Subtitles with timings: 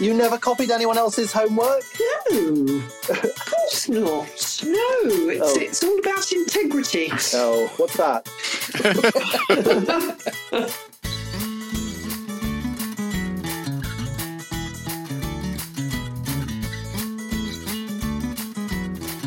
[0.00, 1.82] You never copied anyone else's homework?
[2.30, 4.64] No, of course not.
[4.64, 5.60] No, it's, Oh.
[5.60, 7.10] it's all about integrity.
[7.34, 8.26] Oh, what's that?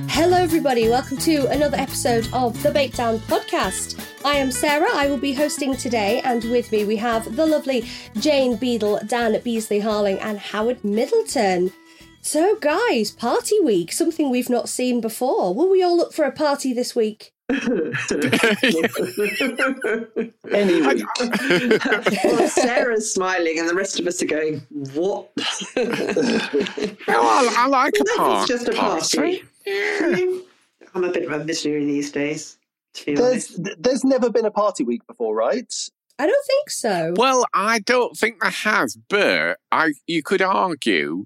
[0.10, 0.88] Hello, everybody.
[0.90, 4.00] Welcome to another episode of the Bakedown podcast.
[4.26, 4.90] I am Sarah.
[4.94, 7.86] I will be hosting today, and with me we have the lovely
[8.18, 11.74] Jane Beadle, Dan Beasley Harling, and Howard Middleton.
[12.22, 15.54] So, guys, party week, something we've not seen before.
[15.54, 17.34] Will we all look for a party this week?
[17.50, 17.62] Any
[20.82, 25.30] well, Sarah's smiling, and the rest of us are going, "What?"
[25.76, 29.44] Well, I, I like a Life part, just a party.
[30.96, 32.58] I'm a bit of a visionary these days.
[32.94, 35.74] To there's honest, there's never been a party week before, right?
[36.20, 37.14] I don't think so.
[37.16, 41.26] Well, I don't think there has, but I you could argue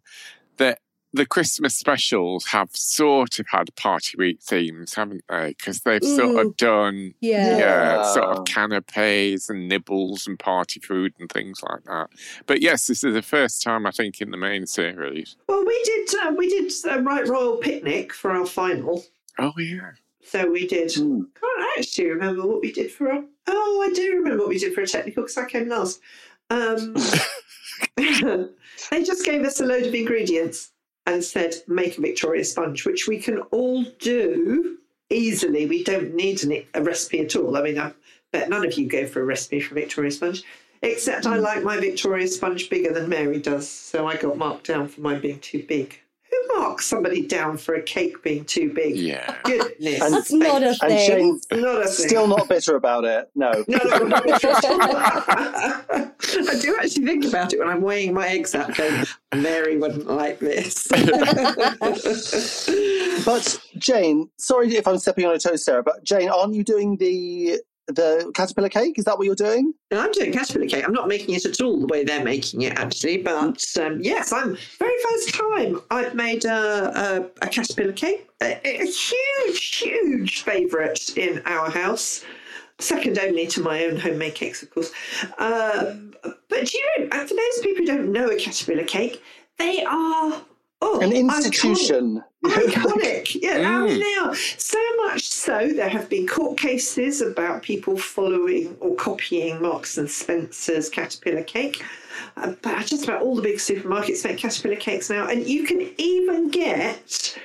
[0.58, 0.80] that
[1.14, 5.50] the Christmas specials have sort of had party week themes, haven't they?
[5.50, 6.42] Because they've sort Mm.
[6.46, 7.58] of done Yeah.
[7.58, 12.08] yeah, sort of canapes and nibbles and party food and things like that.
[12.46, 15.36] But yes, this is the first time I think in the main series.
[15.48, 19.04] well, we did uh, we did a right royal picnic for our final.
[19.40, 19.92] Oh yeah.
[20.28, 20.94] So we did.
[20.94, 21.22] Hmm.
[21.40, 23.24] can't actually remember what we did for a.
[23.48, 26.02] Oh, I do remember what we did for a technical because I came last.
[26.50, 26.94] Um,
[27.96, 30.72] they just gave us a load of ingredients
[31.06, 34.78] and said make a Victoria sponge, which we can all do
[35.10, 35.66] easily.
[35.66, 37.56] We don't need an, a recipe at all.
[37.56, 37.94] I mean, I
[38.34, 40.44] bet none of you go for a recipe for Victoria sponge.
[40.82, 44.90] Except I like my Victoria sponge bigger than Mary does, so I got marked down
[44.90, 46.00] for mine being too big.
[46.50, 48.96] Who marks somebody down for a cake being too big?
[48.96, 49.36] Yeah.
[49.44, 50.02] Goodness.
[50.02, 51.08] And- That's not a And thing.
[51.08, 52.08] Jane's Not a thing.
[52.08, 53.30] still not bitter about it.
[53.36, 53.52] No.
[53.68, 54.70] No, no, I'm not interested.
[54.82, 59.06] I do actually think about it when I'm weighing my eggs out, going,
[59.36, 60.88] Mary wouldn't like this.
[63.26, 66.96] But Jane, sorry if I'm stepping on your toes, Sarah, but Jane, aren't you doing
[66.98, 68.98] the the caterpillar cake?
[68.98, 69.74] Is that what you're doing?
[69.92, 70.86] And I'm doing caterpillar cake.
[70.86, 73.18] I'm not making it at all the way they're making it, actually.
[73.18, 78.30] But um, yes, I'm very first time I've made a, a, a caterpillar cake.
[78.42, 82.24] A, a huge, huge favourite in our house.
[82.80, 84.92] Second only to my own homemade cakes, of course.
[85.40, 86.14] Um,
[86.50, 89.24] but you know, for those people who don't know a caterpillar cake,
[89.58, 90.42] they are
[90.82, 92.24] oh, An institution.
[92.46, 94.02] Iconic, yeah, I mean, Mm.
[94.02, 94.36] they are.
[94.58, 100.10] So much so, there have been court cases about people following or copying Marks and
[100.10, 101.84] Spencer's Caterpillar cake.
[102.38, 105.90] Uh, but just about all the big supermarkets make Caterpillar cakes now, and you can
[105.98, 107.38] even get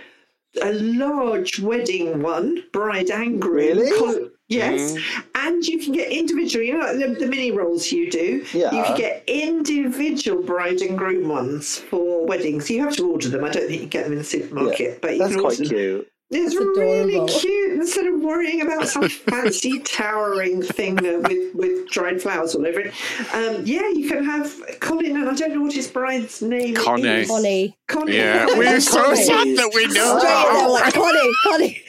[0.63, 3.69] a large wedding one, bride angry.
[3.73, 3.99] Really?
[3.99, 4.97] col- Yes,
[5.43, 8.45] and you can get individual, you know, the, the mini rolls you do.
[8.53, 8.73] Yeah.
[8.73, 12.71] You can get individual bride and groom ones for weddings.
[12.71, 13.45] You have to order them.
[13.45, 15.69] I don't think you get them in the supermarket, but you That's can quite order
[15.69, 15.69] them.
[15.69, 16.09] cute.
[16.35, 22.23] It's really cute instead of worrying about some fancy towering thing uh, with, with dried
[22.23, 22.95] flowers all over it.
[23.35, 24.51] Um, yeah, you can have
[24.81, 27.07] Colin, and I don't know what his bride's name Connie.
[27.07, 27.29] is.
[27.29, 27.77] Connie.
[27.87, 28.17] Connie.
[28.17, 28.47] Yeah.
[28.57, 29.25] We're so Connie.
[29.25, 31.83] sad that we know Straight in like, Connie, Connie.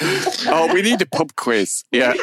[0.46, 1.84] Oh, we need a pub quiz.
[1.92, 2.12] Yeah.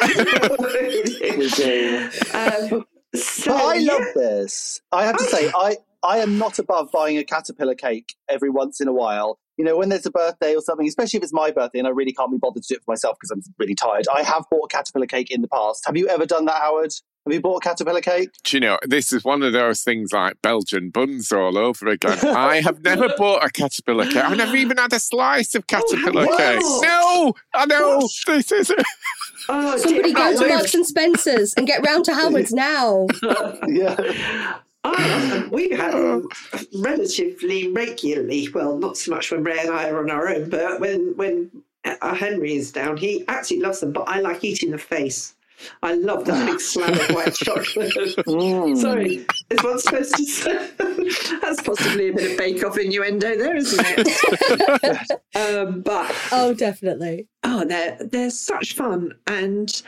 [1.36, 2.10] We do.
[2.34, 2.84] um,
[3.14, 3.92] So, But I yeah.
[3.92, 4.80] love this.
[4.92, 8.80] I have to say, I, I am not above buying a caterpillar cake every once
[8.80, 9.38] in a while.
[9.56, 11.92] You know, when there's a birthday or something, especially if it's my birthday and I
[11.92, 14.06] really can't be bothered to do it for myself because I'm really tired.
[14.14, 15.84] I have bought a caterpillar cake in the past.
[15.86, 16.92] Have you ever done that, Howard?
[17.26, 18.30] Have you bought a caterpillar cake?
[18.44, 22.18] Do you know, this is one of those things like Belgian buns all over again.
[22.24, 24.18] I have never bought a caterpillar cake.
[24.18, 26.38] I've never even had a slice of caterpillar what?
[26.38, 26.60] cake.
[26.60, 28.08] No, I know.
[28.26, 28.72] This is
[29.48, 33.08] Oh, Somebody go to Marks and Spencer's and get round to Howard's now.
[33.66, 34.58] Yeah.
[34.84, 36.28] I, we have them
[36.78, 38.48] relatively regularly.
[38.54, 41.50] Well, not so much when Ray and I are on our own, but when when
[41.84, 43.92] uh, Henry is down, he absolutely loves them.
[43.92, 45.34] But I like eating the face.
[45.82, 47.92] I love that big slab of white chocolate.
[47.94, 48.76] Mm.
[48.76, 50.70] Sorry, is one supposed to say?
[51.40, 55.10] That's possibly a bit of bake-off innuendo there, isn't it?
[55.34, 57.28] um, but Oh, definitely.
[57.44, 59.82] oh, they're they're such fun, and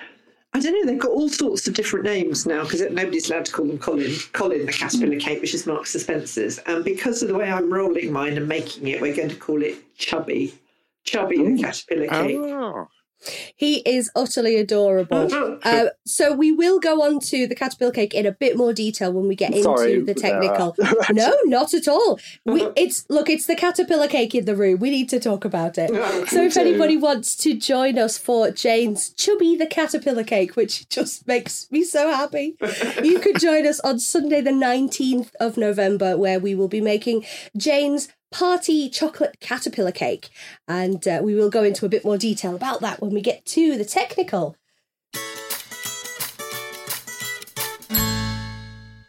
[0.54, 0.90] I don't know.
[0.90, 4.12] They've got all sorts of different names now because nobody's allowed to call them Colin.
[4.32, 7.72] Colin the Caterpillar Cake, which is Marks and Spencer's, and because of the way I'm
[7.72, 10.54] rolling mine and making it, we're going to call it Chubby.
[11.04, 12.36] Chubby the Caterpillar Cake.
[12.38, 12.86] oh.
[13.56, 15.28] He is utterly adorable.
[15.64, 19.12] Uh, so we will go on to the caterpillar cake in a bit more detail
[19.12, 20.74] when we get into Sorry, the technical.
[21.12, 22.18] no, not at all.
[22.44, 24.78] We, it's look, it's the caterpillar cake in the room.
[24.78, 25.90] We need to talk about it.
[26.28, 31.26] So if anybody wants to join us for Jane's Chubby the Caterpillar Cake, which just
[31.26, 32.56] makes me so happy,
[33.02, 37.24] you could join us on Sunday the 19th of November, where we will be making
[37.56, 40.28] Jane's party chocolate caterpillar cake.
[40.66, 43.44] And uh, we will go into a bit more detail about that when we get
[43.46, 44.56] to the technical.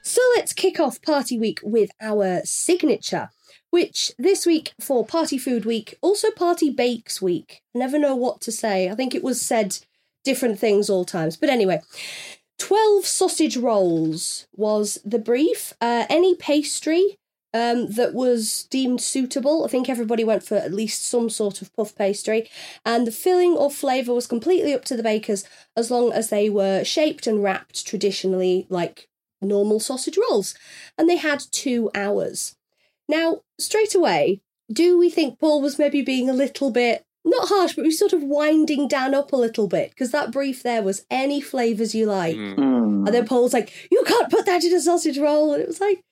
[0.01, 3.29] So let's kick off Party Week with our signature,
[3.69, 7.61] which this week for Party Food Week, also Party Bakes Week.
[7.75, 8.89] Never know what to say.
[8.89, 9.77] I think it was said
[10.23, 11.37] different things all times.
[11.37, 11.81] But anyway,
[12.57, 15.73] 12 sausage rolls was the brief.
[15.79, 17.18] Uh, any pastry
[17.53, 19.65] um, that was deemed suitable.
[19.65, 22.49] I think everybody went for at least some sort of puff pastry.
[22.85, 25.43] And the filling or flavour was completely up to the bakers
[25.75, 29.07] as long as they were shaped and wrapped traditionally like
[29.41, 30.55] normal sausage rolls.
[30.97, 32.55] And they had two hours.
[33.07, 34.41] Now, straight away,
[34.71, 38.13] do we think Paul was maybe being a little bit not harsh, but we sort
[38.13, 42.05] of winding Dan up a little bit because that brief there was any flavours you
[42.05, 42.35] like.
[42.35, 43.05] Mm.
[43.05, 45.53] And then Paul's like, You can't put that in a sausage roll.
[45.53, 46.03] And it was like,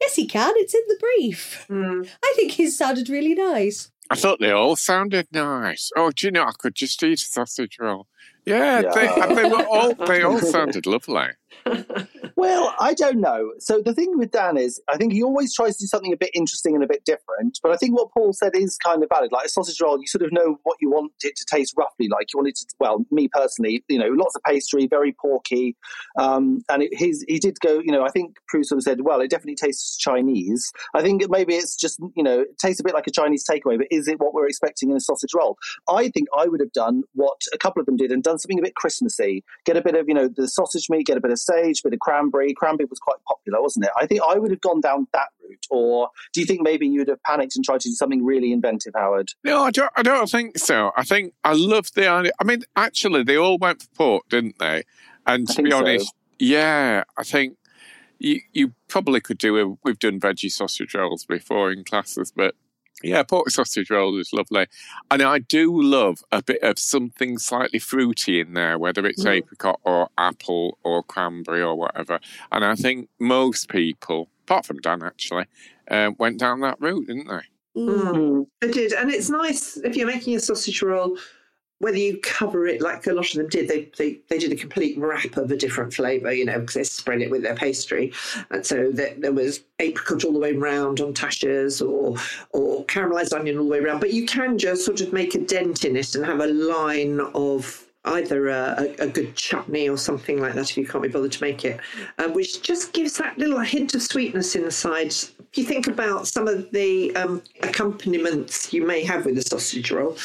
[0.00, 0.52] Yes, he can.
[0.56, 1.66] It's in the brief.
[1.68, 2.08] Mm.
[2.24, 3.90] I think his sounded really nice.
[4.10, 5.90] I thought they all sounded nice.
[5.96, 8.06] Oh, do you know, I could just eat a sausage roll.
[8.44, 9.34] Yeah, They, Yeah.
[9.34, 11.28] they were all they all sounded lovely.
[12.36, 13.52] Well, I don't know.
[13.60, 16.18] So the thing with Dan is, I think he always tries to do something a
[16.18, 17.58] bit interesting and a bit different.
[17.62, 19.32] But I think what Paul said is kind of valid.
[19.32, 22.08] Like a sausage roll, you sort of know what you want it to taste roughly
[22.08, 22.26] like.
[22.32, 25.76] You want it to, well, me personally, you know, lots of pastry, very porky.
[26.18, 29.00] Um, and it, his, he did go, you know, I think Prue sort of said,
[29.00, 30.70] well, it definitely tastes Chinese.
[30.94, 33.78] I think maybe it's just, you know, it tastes a bit like a Chinese takeaway,
[33.78, 35.56] but is it what we're expecting in a sausage roll?
[35.88, 38.58] I think I would have done what a couple of them did and done something
[38.58, 39.42] a bit Christmassy.
[39.64, 41.92] Get a bit of, you know, the sausage meat, get a bit of sage, bit
[41.92, 42.52] of cranberry.
[42.54, 43.90] Cranberry was quite popular, wasn't it?
[43.96, 45.66] I think I would have gone down that route.
[45.70, 48.94] Or do you think maybe you'd have panicked and tried to do something really inventive,
[48.94, 49.30] Howard?
[49.44, 49.92] No, I don't.
[49.96, 50.92] I don't think so.
[50.96, 52.32] I think I love the idea.
[52.40, 54.84] I mean, actually, they all went for pork, didn't they?
[55.26, 55.78] And to be so.
[55.78, 57.56] honest, yeah, I think
[58.18, 59.76] you you probably could do a.
[59.82, 62.54] We've done veggie sausage rolls before in classes, but
[63.02, 64.66] yeah, pork sausage roll is lovely,
[65.10, 69.36] and I do love a bit of something slightly fruity in there, whether it's Mm.
[69.36, 72.20] apricot or apple or cranberry or whatever.
[72.52, 75.44] And I think most people, apart from Dan, actually,
[75.90, 77.42] uh, went down that route, didn't they?
[77.80, 78.14] Mm.
[78.14, 78.46] Mm.
[78.62, 81.18] It did, and it's nice if you're making a sausage roll.
[81.78, 84.56] Whether you cover it like a lot of them did, they they, they did a
[84.56, 88.12] complete wrap of a different flavour, you know, because they spread it with their pastry,
[88.50, 92.16] and so there, there was apricot all the way round on Tasha's or
[92.50, 94.00] or caramelised onion all the way around.
[94.00, 97.20] But you can just sort of make a dent in it and have a line
[97.34, 101.32] of either a, a, good chutney or something like that if you can't be bothered
[101.32, 101.80] to make it,
[102.18, 105.32] um, which just gives that little hint of sweetness in the sides.
[105.52, 109.90] If you think about some of the um, accompaniments you may have with a sausage
[109.90, 110.16] roll,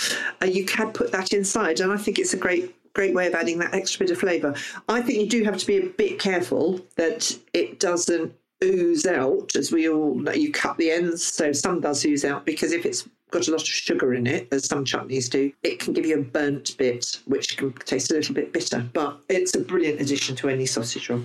[0.41, 3.33] uh, you can put that inside, and I think it's a great great way of
[3.33, 4.53] adding that extra bit of flavour.
[4.89, 8.33] I think you do have to be a bit careful that it doesn't
[8.63, 10.33] ooze out, as we all know.
[10.33, 13.61] You cut the ends, so some does ooze out because if it's got a lot
[13.61, 17.19] of sugar in it, as some chutneys do, it can give you a burnt bit,
[17.25, 18.85] which can taste a little bit bitter.
[18.93, 21.21] But it's a brilliant addition to any sausage roll.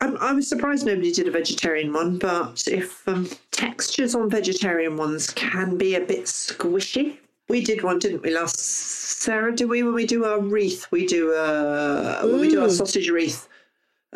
[0.00, 4.96] I'm, I was surprised nobody did a vegetarian one, but if um, textures on vegetarian
[4.96, 7.16] ones can be a bit squishy,
[7.48, 9.54] we did one, didn't we, last Sarah?
[9.54, 10.86] Do we when we do our wreath?
[10.90, 12.72] We do uh, when we do our Mm.
[12.76, 13.48] sausage wreath.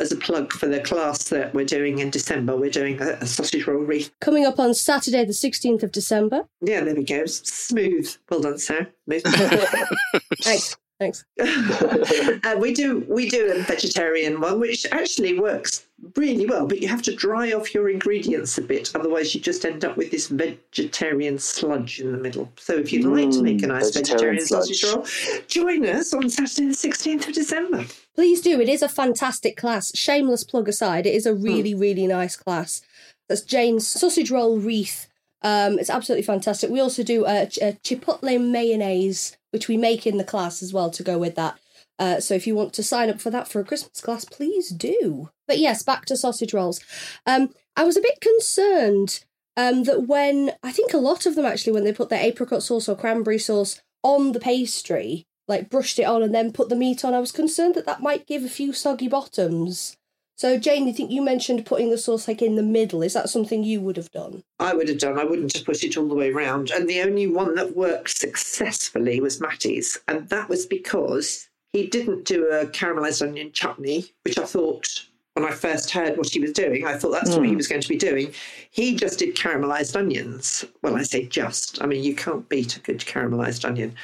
[0.01, 2.57] As a plug for the class that we're doing in December.
[2.57, 4.11] We're doing a, a sausage roll wreath.
[4.21, 6.47] Coming up on Saturday, the 16th of December.
[6.63, 7.27] Yeah, there we go.
[7.27, 8.17] Smooth.
[8.31, 8.59] Well done.
[8.59, 8.89] Smooth.
[10.43, 10.77] Thanks.
[11.01, 11.25] Thanks.
[11.41, 16.89] uh, we do we do a vegetarian one, which actually works really well, but you
[16.89, 20.29] have to dry off your ingredients a bit, otherwise you just end up with this
[20.29, 22.53] vegetarian sludge in the middle.
[22.59, 25.07] So if you'd like to make a nice vegetarian, vegetarian sausage roll,
[25.49, 27.87] join us on Saturday the sixteenth of December.
[28.15, 28.61] Please do.
[28.61, 29.97] It is a fantastic class.
[29.97, 32.83] Shameless plug aside, it is a really, really nice class.
[33.27, 35.09] That's Jane's sausage roll wreath.
[35.41, 36.69] Um, it's absolutely fantastic.
[36.69, 40.91] We also do a, a chipotle mayonnaise, which we make in the class as well
[40.91, 41.59] to go with that.
[41.99, 44.71] Uh, so if you want to sign up for that for a Christmas class, please
[44.71, 45.31] do.
[45.47, 46.81] But yes, back to sausage rolls.
[47.27, 49.25] Um, I was a bit concerned
[49.57, 52.63] um, that when I think a lot of them actually, when they put their apricot
[52.63, 56.77] sauce or cranberry sauce on the pastry, like brushed it on and then put the
[56.77, 59.97] meat on, I was concerned that that might give a few soggy bottoms.
[60.41, 63.03] So Jane, I think you mentioned putting the sauce like in the middle.
[63.03, 64.43] Is that something you would have done?
[64.59, 65.19] I would have done.
[65.19, 66.71] I wouldn't have put it all the way round.
[66.71, 72.25] And the only one that worked successfully was Matty's, and that was because he didn't
[72.25, 74.89] do a caramelized onion chutney, which I thought
[75.35, 77.59] when I first heard what he was doing, I thought that's what he hmm.
[77.59, 78.33] was going to be doing.
[78.71, 80.65] He just did caramelized onions.
[80.81, 81.83] Well, I say just.
[81.83, 83.95] I mean, you can't beat a good caramelized onion.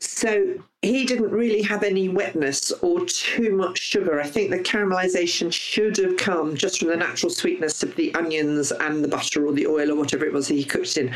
[0.00, 0.54] So
[0.86, 4.20] he didn't really have any wetness or too much sugar.
[4.20, 8.72] I think the caramelization should have come just from the natural sweetness of the onions
[8.72, 11.14] and the butter or the oil or whatever it was he cooked in.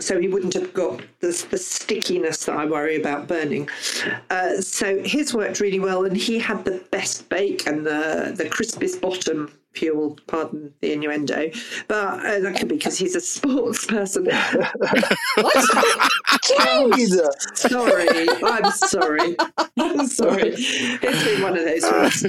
[0.00, 3.68] So he wouldn't have got the, the stickiness that I worry about burning.
[4.30, 8.44] Uh, so his worked really well, and he had the best bake and the, the
[8.44, 11.50] crispiest bottom if you'll pardon the innuendo,
[11.88, 14.28] but uh, that could be because he's a sports person.
[16.96, 17.28] Jesus.
[17.54, 19.36] sorry, I'm sorry.
[19.78, 20.54] I'm sorry.
[20.56, 22.26] It's been one of those ones.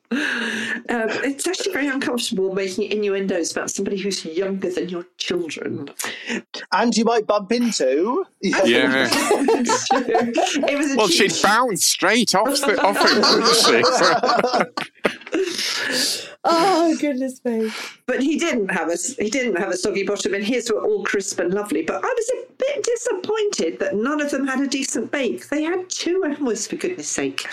[0.14, 5.90] um, it's actually very uncomfortable making innuendos about somebody who's younger than your children.
[6.72, 8.24] And you might bump into.
[8.40, 9.08] Yeah.
[9.12, 16.34] it was Well, cheap- she'd bounce straight off, the, off him, wouldn't she?
[16.46, 17.70] Oh goodness me!
[18.04, 21.02] But he didn't have a he didn't have a soggy bottom, and his were all
[21.02, 21.82] crisp and lovely.
[21.82, 25.48] But I was a bit disappointed that none of them had a decent bake.
[25.48, 27.46] They had two hours, for goodness sake.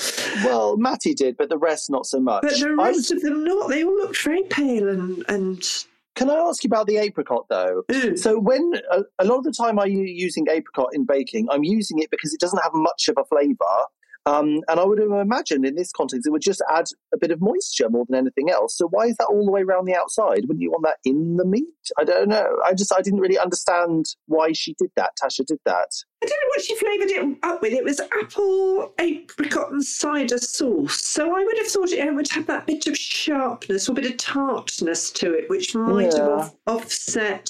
[0.43, 2.41] Well, Matty did, but the rest not so much.
[2.41, 3.69] But the rest was- of them not.
[3.69, 7.83] They all looked very pale and and Can I ask you about the apricot though?
[7.89, 8.19] Mm.
[8.19, 11.99] So when a, a lot of the time I'm using apricot in baking, I'm using
[11.99, 13.85] it because it doesn't have much of a flavour.
[14.27, 17.41] Um, and I would imagine in this context it would just add a bit of
[17.41, 18.77] moisture more than anything else.
[18.77, 20.41] So why is that all the way around the outside?
[20.43, 21.65] Wouldn't you want that in the meat?
[21.97, 22.57] I don't know.
[22.65, 25.11] I just I didn't really understand why she did that.
[25.21, 25.89] Tasha did that.
[26.23, 27.73] I don't know what she flavoured it up with.
[27.73, 31.03] It was apple, apricot, and cider sauce.
[31.03, 34.17] So I would have thought it would have that bit of sharpness or bit of
[34.17, 36.27] tartness to it, which might have Yeah.
[36.27, 37.49] off- offset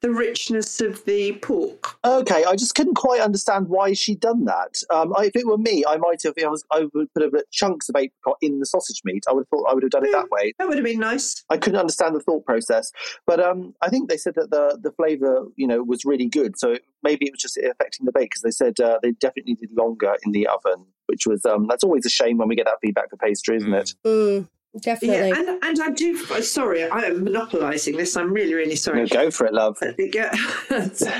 [0.00, 1.96] the richness of the pork.
[2.04, 4.82] Okay, I just couldn't quite understand why she'd done that.
[4.90, 6.34] Um, I, if it were me, I might have.
[6.38, 9.24] I, was, I would put a bit chunks of apricot in the sausage meat.
[9.28, 10.54] I would have thought I would have done it that way.
[10.58, 11.44] That would have been nice.
[11.50, 12.92] I couldn't understand the thought process,
[13.26, 16.58] but um, I think they said that the the flavour, you know, was really good.
[16.58, 19.70] So maybe it was just affecting the bake because they said uh, they definitely did
[19.76, 22.78] longer in the oven, which was um, that's always a shame when we get that
[22.82, 23.94] feedback for pastry, isn't it?
[24.04, 24.48] Mm,
[24.80, 25.28] definitely.
[25.28, 26.16] Yeah, and, and I do.
[26.42, 28.16] Sorry, I am monopolising this.
[28.16, 29.00] I'm really, really sorry.
[29.00, 29.78] No, go for it, love.
[29.98, 30.34] Yeah,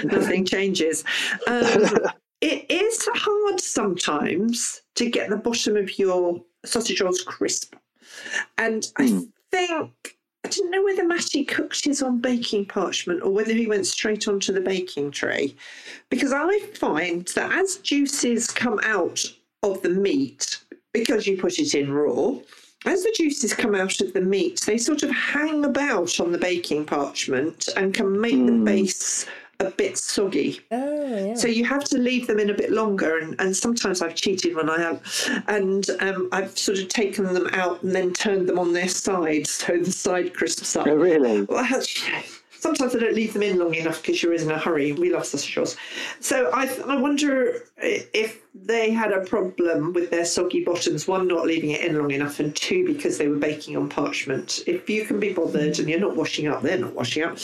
[0.04, 1.04] nothing changes.
[1.46, 1.84] Um,
[2.40, 7.74] it is hard sometimes to get the bottom of your sausage rolls crisp,
[8.58, 13.52] and I think I didn't know whether Matty cooked his on baking parchment or whether
[13.52, 15.56] he went straight onto the baking tray,
[16.08, 19.24] because I find that as juices come out
[19.64, 20.58] of the meat,
[20.92, 22.36] because you put it in raw.
[22.86, 26.38] As the juices come out of the meat, they sort of hang about on the
[26.38, 29.26] baking parchment and can make the base
[29.58, 30.60] a bit soggy.
[30.70, 31.34] oh yeah.
[31.34, 34.54] So you have to leave them in a bit longer, and, and sometimes I've cheated
[34.54, 38.58] when I have, and um, I've sort of taken them out and then turned them
[38.58, 40.86] on their side, so the side crisps up.
[40.86, 41.42] Oh, really?
[41.42, 41.64] Well,
[42.66, 44.92] sometimes I don't leave them in long enough because you're in a hurry.
[44.92, 45.76] We love sausage rolls.
[46.20, 51.06] So I, I wonder if they had a problem with their soggy bottoms.
[51.06, 54.60] One, not leaving it in long enough, and two, because they were baking on parchment.
[54.66, 57.38] If you can be bothered and you're not washing up, they're not washing up.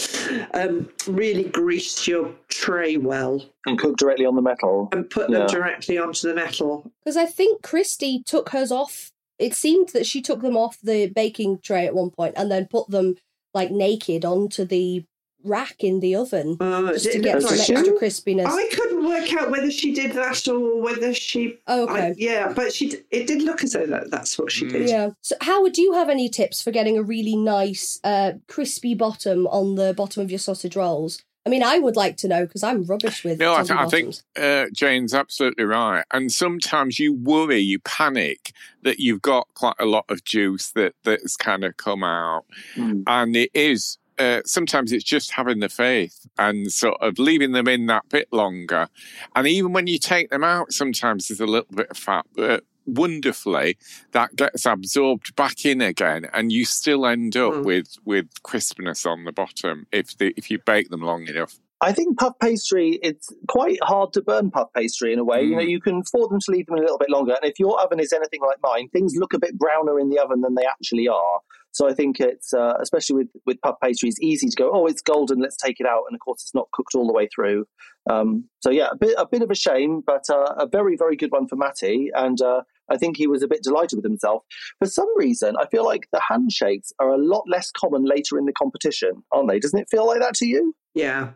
[0.55, 4.89] Um, really grease your tray well And cook directly on the metal.
[4.93, 5.47] and put them Yeah.
[5.47, 6.91] directly onto the metal.
[7.05, 9.11] Because I think Christy took hers off.
[9.39, 12.67] It seemed that she took them off the baking tray at one point and then
[12.71, 13.17] put them
[13.55, 15.05] like naked onto the
[15.45, 18.47] rack in the oven Uh, just to get some like- extra crispiness.
[18.47, 21.59] I couldn't couldn't work out whether she did that or whether she.
[21.67, 22.09] Oh, okay.
[22.09, 22.97] I- yeah, but she.
[23.11, 24.89] It did look as though that, that's what she did.
[24.89, 25.11] Yeah.
[25.23, 29.47] So, Howard, do you have any tips for getting a really nice, uh, crispy bottom
[29.49, 31.23] on the bottom of your sausage rolls?
[31.45, 33.87] I mean, I would like to know because I'm rubbish with No, I, th- I
[33.89, 36.05] think uh, Jane's absolutely right.
[36.13, 40.95] And sometimes you worry, you panic that you've got quite a lot of juice that
[41.03, 42.45] that's kind of come out,
[42.77, 43.03] Mm.
[43.09, 43.99] and it is.
[44.19, 48.29] Uh, sometimes it's just having the faith and sort of leaving them in that bit
[48.33, 48.89] longer.
[49.35, 52.65] And even when you take them out, sometimes there's a little bit of fat, but
[52.85, 53.79] wonderfully
[54.11, 57.65] that gets absorbed back in again, and you still end up Mm.
[57.65, 61.59] with with crispness on the bottom if the, if you bake them long enough.
[61.83, 65.43] I think puff pastry, it's quite hard to burn puff pastry in a way.
[65.43, 65.69] You know, Mm.
[65.69, 67.33] you can afford them to leave them a little bit longer.
[67.33, 70.21] And if your oven is anything like mine, things look a bit browner in the
[70.21, 71.41] oven than they actually are.
[71.73, 74.87] So I think it's, uh, especially with, with puff pastry, it's easy to go, oh,
[74.87, 76.05] it's golden, let's take it out.
[76.07, 77.67] And of course, it's not cooked all the way through.
[78.09, 81.17] Um, so yeah, a bit, a bit of a shame, but uh, a very, very
[81.17, 82.11] good one for Matty.
[82.15, 82.61] And uh,
[82.91, 84.45] I think he was a bit delighted with himself.
[84.79, 88.45] For some reason, I feel like the handshakes are a lot less common later in
[88.45, 89.59] the competition, aren't they?
[89.59, 90.75] Doesn't it feel like that to you?
[90.95, 91.31] Yeah.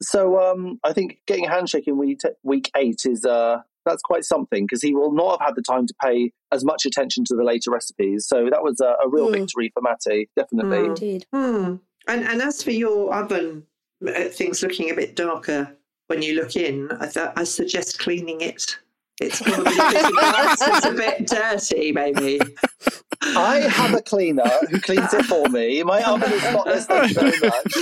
[0.00, 4.24] So um, I think getting a handshake in week, week eight is uh, that's quite
[4.24, 7.34] something because he will not have had the time to pay as much attention to
[7.36, 8.26] the later recipes.
[8.26, 9.32] So that was a, a real Mm.
[9.32, 10.78] victory for Matty, definitely.
[10.78, 10.86] Mm.
[10.88, 11.26] Indeed.
[11.32, 11.74] Hmm.
[12.08, 13.64] And and as for your oven,
[14.06, 15.76] uh, things looking a bit darker
[16.08, 18.78] when you look in, I th- I suggest cleaning it.
[19.20, 22.40] It's probably a bit, it's a bit dirty, maybe.
[23.24, 25.82] I have a cleaner who cleans it for me.
[25.82, 27.72] My oven is spotless, thank you very much.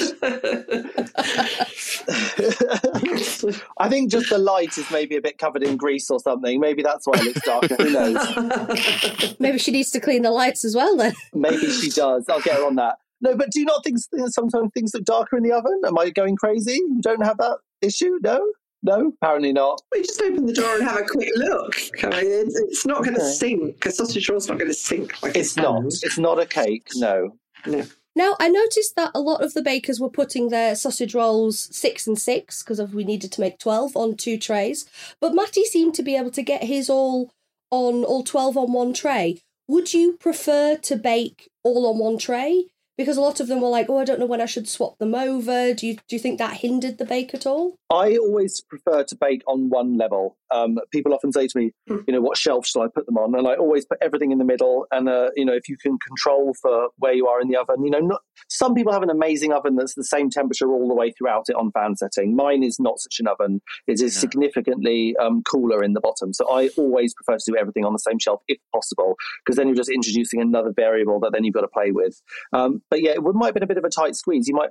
[3.78, 6.60] I think just the light is maybe a bit covered in grease or something.
[6.60, 7.76] Maybe that's why it looks darker.
[7.76, 9.36] Who knows?
[9.38, 11.14] Maybe she needs to clean the lights as well then.
[11.34, 12.28] Maybe she does.
[12.28, 12.98] I'll get her on that.
[13.20, 15.80] No, but do you not think sometimes things look darker in the oven?
[15.84, 16.74] Am I going crazy?
[16.74, 18.18] You don't have that issue?
[18.22, 18.40] No?
[18.82, 19.12] No?
[19.20, 19.82] Apparently not.
[19.92, 21.74] we just open the door and have a quick look.
[22.02, 23.30] I mean, it's, it's not going to Okay.
[23.32, 23.84] sink.
[23.86, 25.84] A sausage roll's not going to sink like It's not.
[25.86, 26.88] It's not a cake.
[26.96, 27.36] No.
[27.66, 27.84] No.
[28.16, 32.06] Now, I noticed that a lot of the bakers were putting their sausage rolls six
[32.06, 34.86] and six because we needed to make 12 on two trays.
[35.20, 37.30] But Matty seemed to be able to get his all
[37.70, 39.38] on all 12 on one tray.
[39.68, 42.64] Would you prefer to bake all on one tray?
[43.00, 44.98] Because a lot of them were like, oh, I don't know when I should swap
[44.98, 45.72] them over.
[45.72, 47.76] Do you, do you think that hindered the bake at all?
[47.88, 50.36] I always prefer to bake on one level.
[50.50, 52.00] Um, people often say to me, Hmm.
[52.06, 53.34] you know, what shelf shall I put them on?
[53.34, 54.86] And I always put everything in the middle.
[54.92, 57.82] And, uh, you know, if you can control for where you are in the oven,
[57.82, 60.94] you know, not, some people have an amazing oven that's the same temperature all the
[60.94, 62.36] way throughout it on fan setting.
[62.36, 63.62] Mine is not such an oven.
[63.86, 64.20] It is Yeah.
[64.20, 66.34] significantly um, cooler in the bottom.
[66.34, 69.68] So I always prefer to do everything on the same shelf if possible, because then
[69.68, 72.20] you're just introducing another variable that then you've got to play with.
[72.52, 74.48] Um, but yeah, it might have been a bit of a tight squeeze.
[74.48, 74.70] You might,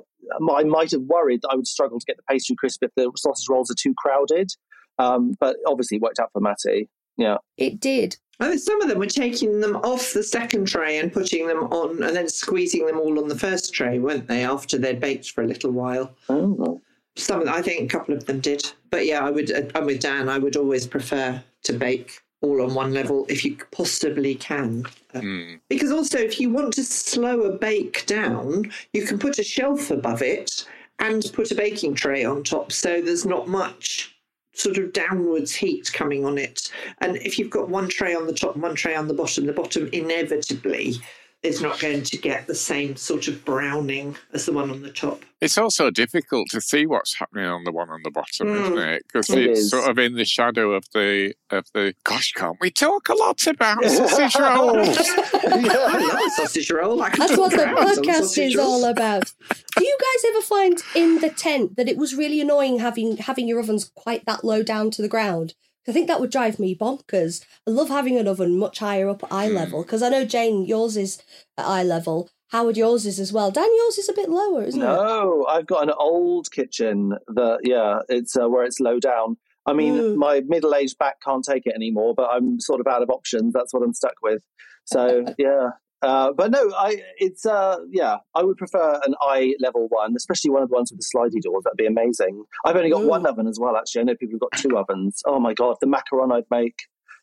[0.51, 3.11] I might have worried that I would struggle to get the pastry crisp if the
[3.15, 4.51] sausage rolls are too crowded.
[4.99, 6.89] Um, but obviously, it worked out for Matty.
[7.17, 7.37] Yeah.
[7.57, 8.17] It did.
[8.41, 11.63] I think some of them were taking them off the second tray and putting them
[11.65, 15.31] on and then squeezing them all on the first tray, weren't they, after they'd baked
[15.31, 16.15] for a little while?
[16.29, 16.81] Oh.
[17.17, 18.71] Some of them, I think a couple of them did.
[18.91, 22.61] But yeah, I would, uh, I'm with Dan, I would always prefer to bake all
[22.61, 24.85] on one level if you possibly can.
[25.13, 25.59] Uh, Mm.
[25.69, 29.91] Because also, if you want to slow a bake down, you can put a shelf
[29.91, 30.65] above it
[30.99, 32.71] and put a baking tray on top.
[32.71, 34.15] So there's not much
[34.53, 36.71] sort of downwards heat coming on it.
[36.99, 39.45] And if you've got one tray on the top and one tray on the bottom,
[39.45, 40.95] the bottom inevitably
[41.41, 44.91] is not going to get the same sort of browning as the one on the
[44.91, 45.23] top.
[45.39, 48.61] It's also difficult to see what's happening on the one on the bottom, Mm.
[48.63, 49.03] isn't it?
[49.07, 49.69] Because It it's is.
[49.69, 51.93] sort of in the shadow of the of the.
[52.03, 54.97] Gosh, can't we talk a lot about sausage rolls?
[55.33, 57.01] I love a sausage roll.
[57.01, 58.83] I That's what the for hours on podcast is rolls.
[58.83, 59.31] all about.
[59.77, 63.47] Do you guys ever find in the tent that it was really annoying having having
[63.47, 65.53] your ovens quite that low down to the ground?
[65.87, 67.43] I think that would drive me bonkers.
[67.67, 70.65] I love having an oven much higher up at eye level because I know Jane,
[70.65, 71.21] yours is
[71.57, 72.29] at eye level.
[72.49, 73.51] Howard, yours is as well.
[73.51, 74.85] Dan, yours is a bit lower, isn't it?
[74.85, 79.37] No, I've got an old kitchen that, yeah, it's uh, where it's low down.
[79.65, 80.15] I mean, Mm.
[80.15, 83.53] my middle aged back can't take it anymore, but I'm sort of out of options.
[83.53, 84.41] That's what I'm stuck with.
[84.85, 85.69] So, yeah.
[86.01, 90.49] Uh, but no, I it's uh yeah, I would prefer an eye level one, especially
[90.51, 91.63] one of the ones with the slidey doors.
[91.65, 92.43] That'd be amazing.
[92.65, 93.07] I've only got Ooh.
[93.09, 93.75] one oven as well.
[93.75, 95.21] Actually, I know people have got two ovens.
[95.25, 96.75] Oh my god, the macaron I'd make.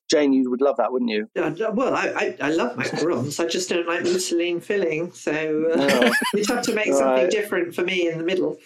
[0.09, 1.29] Jane, you would love that, wouldn't you?
[1.35, 3.43] Yeah, well, I, I, I love macarons.
[3.45, 5.11] I just don't like mousseline filling.
[5.11, 6.12] So uh, No.
[6.35, 7.31] you'd have to make something Right.
[7.31, 8.57] different for me in the middle.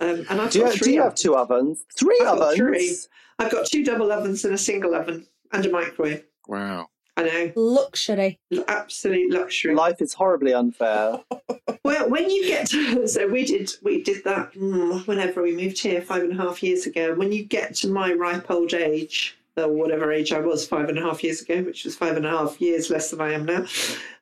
[0.00, 1.20] Um, and I've Do you, got do three you have ovens.
[1.22, 1.84] two ovens?
[1.98, 2.56] Three I've ovens?
[2.58, 2.94] three.
[3.38, 6.24] I've got two double ovens and a single oven and a microwave.
[6.46, 6.88] Wow.
[7.16, 8.40] I know, Luxury.
[8.68, 9.74] Absolute luxury.
[9.74, 11.20] Life is horribly unfair.
[11.30, 11.42] Well,
[11.84, 15.78] Well, when you get to, so we did we did that mm, whenever we moved
[15.78, 17.14] here five and a half years ago.
[17.14, 20.98] When you get to my ripe old age, or whatever age I was five and
[20.98, 23.44] a half years ago, which was five and a half years less than I am
[23.44, 23.66] now,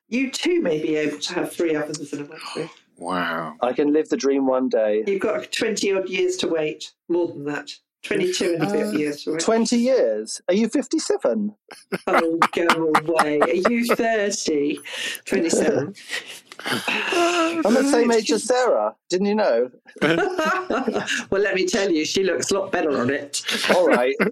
[0.09, 2.71] you too may be able to have three ovens in a microwave.
[2.97, 3.55] Wow.
[3.61, 5.03] I can live the dream one day.
[5.07, 7.71] You've got twenty odd years to wait, more than that.
[8.03, 9.41] 22 and a bit uh, years to wait.
[9.41, 10.41] 20 years?
[10.47, 11.55] Are you 57?
[12.07, 13.39] Oh, go away.
[13.39, 14.79] Are you 30?
[15.25, 15.93] 27.
[16.65, 18.95] I'm the same age as Sarah.
[19.09, 19.71] Didn't you know?
[20.01, 23.41] well, let me tell you, she looks a lot better on it.
[23.75, 24.15] All right.
[24.19, 24.25] oh,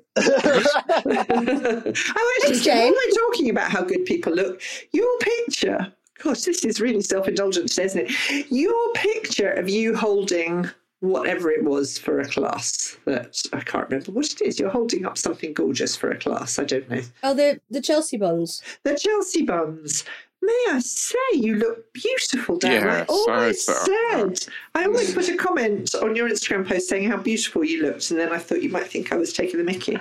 [2.41, 2.91] actually, Jane.
[2.91, 5.91] while we're talking about how good people look, your picture,
[6.23, 8.51] gosh, this is really self indulgent, isn't it?
[8.51, 10.69] Your picture of you holding
[11.01, 14.59] whatever it was for a class that I can't remember what it is.
[14.59, 16.59] You're holding up something gorgeous for a class.
[16.59, 17.01] I don't know.
[17.23, 18.61] Oh, the the Chelsea buns.
[18.83, 20.03] The Chelsea buns.
[20.41, 22.87] May I say, you look beautiful, Dan.
[22.87, 24.45] I always I said.
[24.73, 28.19] I always put a comment on your Instagram post saying how beautiful you looked, and
[28.19, 29.97] then I thought you might think I was taking the mickey.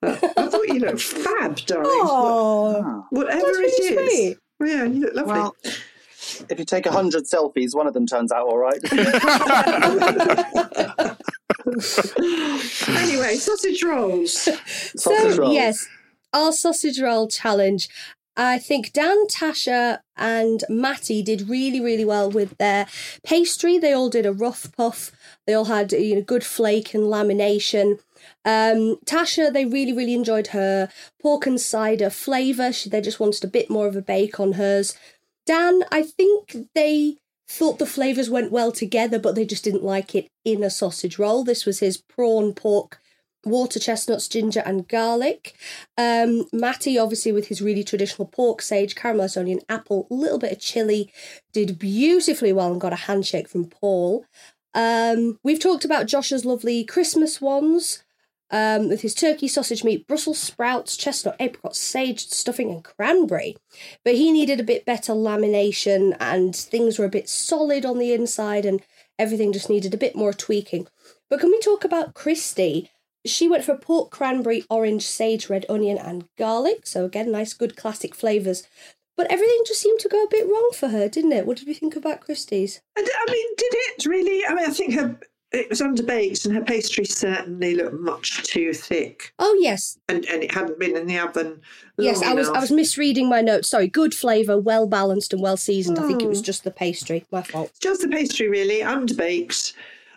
[0.00, 1.90] But I thought you looked fab, darling.
[2.02, 4.10] Oh, Whatever that's really is.
[4.10, 4.38] sweet.
[4.68, 5.32] Yeah, you look lovely.
[5.34, 5.56] Well,
[6.48, 8.80] if you take 100 selfies, one of them turns out all right.
[12.88, 14.32] anyway, sausage rolls.
[14.32, 15.54] Sausage so rolls.
[15.54, 15.88] yes,
[16.32, 17.88] our sausage roll challenge.
[18.36, 22.86] I think Dan, Tasha, and Matty did really, really well with their
[23.22, 23.78] pastry.
[23.78, 25.12] They all did a rough puff.
[25.46, 27.98] They all had you know good flake and lamination.
[28.44, 30.88] Um, Tasha, they really, really enjoyed her
[31.20, 32.72] pork and cider flavour.
[32.72, 34.96] She, they just wanted a bit more of a bake on hers.
[35.46, 37.16] Dan, I think they
[37.48, 41.18] thought the flavours went well together, but they just didn't like it in a sausage
[41.18, 41.44] roll.
[41.44, 43.00] This was his prawn pork
[43.44, 45.54] water chestnuts, ginger, and garlic.
[45.96, 50.52] Um, Matty, obviously, with his really traditional pork, sage, caramelised onion, apple, a little bit
[50.52, 51.12] of chili,
[51.52, 54.24] did beautifully well and got a handshake from Paul.
[54.74, 58.04] Um, we've talked about Josh's lovely Christmas ones.
[58.52, 63.56] Um, with his turkey, sausage meat, Brussels sprouts, chestnut, apricot, sage, stuffing, and cranberry.
[64.04, 68.12] But he needed a bit better lamination, and things were a bit solid on the
[68.12, 68.82] inside, and
[69.18, 70.88] everything just needed a bit more tweaking.
[71.28, 72.90] But can we talk about Christy?
[73.24, 76.86] She went for pork, cranberry, orange, sage, red onion, and garlic.
[76.86, 78.66] So, again, nice, good classic flavours.
[79.16, 81.46] But everything just seemed to go a bit wrong for her, didn't it?
[81.46, 82.80] What did we think about Christy's?
[82.96, 84.46] I mean, did it really?
[84.46, 85.20] I mean, I think her
[85.52, 89.98] it was underbaked, and her pastry certainly looked much too thick, Oh, yes.
[90.08, 91.60] and and it hadn't been in the oven.
[91.98, 93.68] Yes, I was I was misreading my notes.
[93.68, 95.98] Sorry, good flavour, well balanced and well seasoned.
[95.98, 96.30] I think it Hmm.
[96.30, 97.24] was just the pastry.
[97.32, 97.72] My fault.
[97.80, 99.72] just the pastry really underbaked.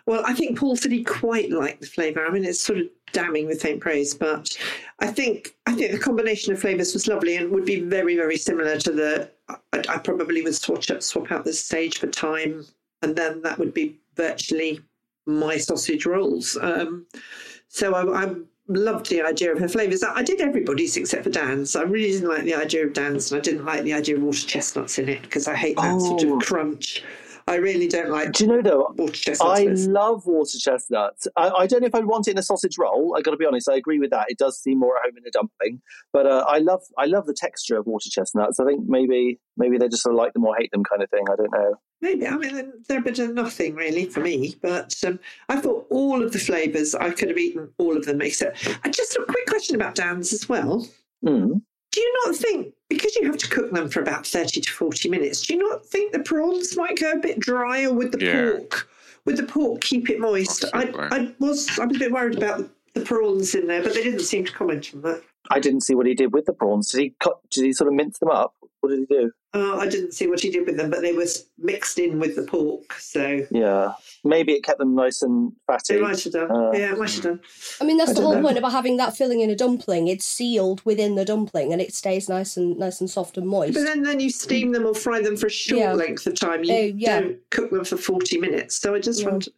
[0.06, 2.26] Well, I think Paul said he quite liked the flavour.
[2.26, 4.54] I mean, it's sort of damning with faint praise, but
[5.00, 8.36] I think I think the combination of flavours was lovely and would be very very
[8.36, 9.30] similar to the.
[9.48, 9.56] I,
[9.88, 12.66] I probably would swatch up, swap out the sage for thyme,
[13.02, 14.80] and then that would be virtually
[15.26, 16.56] my sausage rolls.
[16.60, 17.06] Um,
[17.68, 18.34] so I, I
[18.68, 20.02] loved the idea of her flavours.
[20.02, 21.74] I, I did everybody's except for Dan's.
[21.76, 24.22] I really didn't like the idea of Dan's, and I didn't like the idea of
[24.22, 26.36] water chestnuts in it because I hate that sort Oh.
[26.38, 27.02] of crunch.
[27.46, 28.94] I really don't like Do you know though?
[28.96, 29.42] water chestnuts.
[29.60, 31.28] I with- love water chestnuts.
[31.36, 33.14] I, I don't know if I'd want it in a sausage roll.
[33.18, 33.68] I got to be honest.
[33.68, 34.30] I agree with that.
[34.30, 37.26] It does seem more at home in a dumpling, but uh, I love I love
[37.26, 38.58] the texture of water chestnuts.
[38.60, 41.10] I think maybe maybe they just sort of like them or hate them kind of
[41.10, 41.24] thing.
[41.30, 41.74] I don't know.
[42.04, 45.86] Maybe I mean they're a bit of nothing really for me, but um, I thought
[45.88, 48.68] all of the flavours I could have eaten all of them except.
[48.68, 50.86] Uh, just a quick question about Dan's as well.
[51.24, 51.62] Mm.
[51.92, 55.08] Do you not think because you have to cook them for about thirty to forty
[55.08, 55.46] minutes?
[55.46, 58.50] Do you not think the prawns might go a bit drier with the Yeah.
[58.58, 58.88] pork?
[59.24, 60.66] With the pork, keep it moist.
[60.74, 64.02] I, I was I was a bit worried about the prawns in there, but they
[64.02, 65.22] didn't seem to comment on that.
[65.50, 66.90] I didn't see what he did with the prawns.
[66.90, 67.38] Did he cut?
[67.50, 68.52] Did he sort of mince them up?
[68.80, 69.32] What did he do?
[69.54, 71.26] Uh, I didn't see what he did with them, but they were
[71.58, 73.92] mixed in with the pork, so Yeah,
[74.24, 75.94] maybe it kept them nice and fatty.
[75.94, 76.50] they might have done.
[76.50, 77.40] Uh, yeah, it might have done.
[77.80, 78.42] I mean, that's I the whole know.
[78.42, 80.08] point about having that filling in a dumpling.
[80.08, 83.74] It's sealed within the dumpling, and it stays nice and nice and soft and moist.
[83.74, 85.92] But then, then you steam them or fry them for a short Yeah.
[85.92, 86.64] length of time.
[86.64, 87.20] You Oh, yeah.
[87.20, 88.74] don't cook them for 40 minutes.
[88.74, 89.28] So I just Yeah.
[89.30, 89.48] want.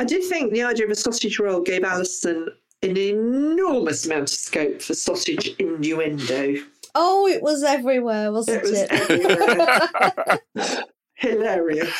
[0.00, 2.48] I did think the idea of a sausage roll gave Alison
[2.82, 6.56] an enormous amount of scope for sausage innuendo.
[6.94, 8.92] Oh, it was everywhere, wasn't It was it?
[8.92, 10.84] everywhere.
[11.14, 11.94] Hilarious.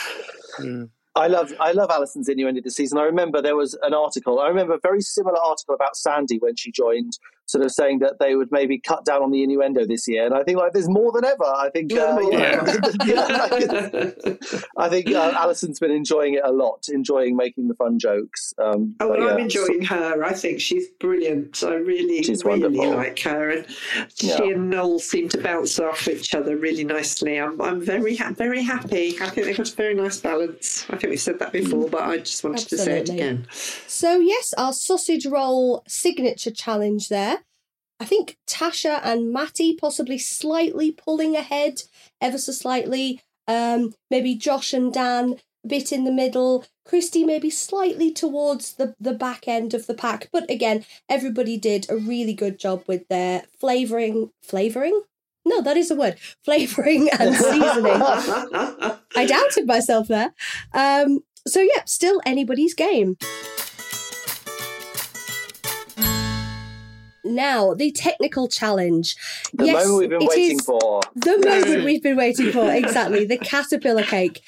[0.59, 0.91] Mm.
[1.15, 2.99] I love I love Alison's innuendo this season.
[2.99, 4.41] I remember there was an article.
[4.41, 8.19] I remember a very similar article about Sandi when she joined, sort of saying that
[8.19, 10.25] they would maybe cut down on the innuendo this year.
[10.25, 11.45] And I think like there's more than ever.
[11.45, 12.31] I think uh, you
[13.15, 14.13] know,
[14.77, 18.55] I think uh, Alison's been enjoying it a lot, enjoying making the fun jokes.
[18.59, 20.25] Um, Oh, but well, I'm yeah, enjoying her.
[20.25, 21.63] I think she's brilliant.
[21.63, 22.95] I really, She's really wonderful.
[22.97, 23.67] like her, and
[24.15, 27.39] she and Noel seem to bounce off each other really nicely.
[27.41, 29.17] I'm, I'm very, ha- very happy.
[29.21, 30.85] I think they've got a very nice balance.
[30.91, 33.47] I think we've said that before, but I just wanted to say it again.
[33.87, 37.39] So, yes, our sausage roll signature challenge there.
[38.03, 41.83] I think Tasha and Matty possibly slightly pulling ahead,
[42.21, 43.21] ever so slightly.
[43.47, 46.65] Um, maybe Josh and Dan a bit in the middle.
[46.85, 50.31] Christy maybe slightly towards the, the back end of the pack.
[50.33, 54.31] But again, everybody did a really good job with their flavouring.
[54.43, 55.03] Flavouring?
[55.45, 56.19] No, that is a word.
[56.45, 58.03] Flavouring and seasoning.
[59.15, 60.35] I doubted myself there.
[60.75, 63.17] Um, so, yeah, still anybody's game.
[67.25, 69.17] Now, the technical challenge.
[69.53, 71.01] the yes, moment we've been it waiting is for.
[71.15, 73.25] The moment we've been waiting for, exactly.
[73.25, 74.43] The caterpillar cake.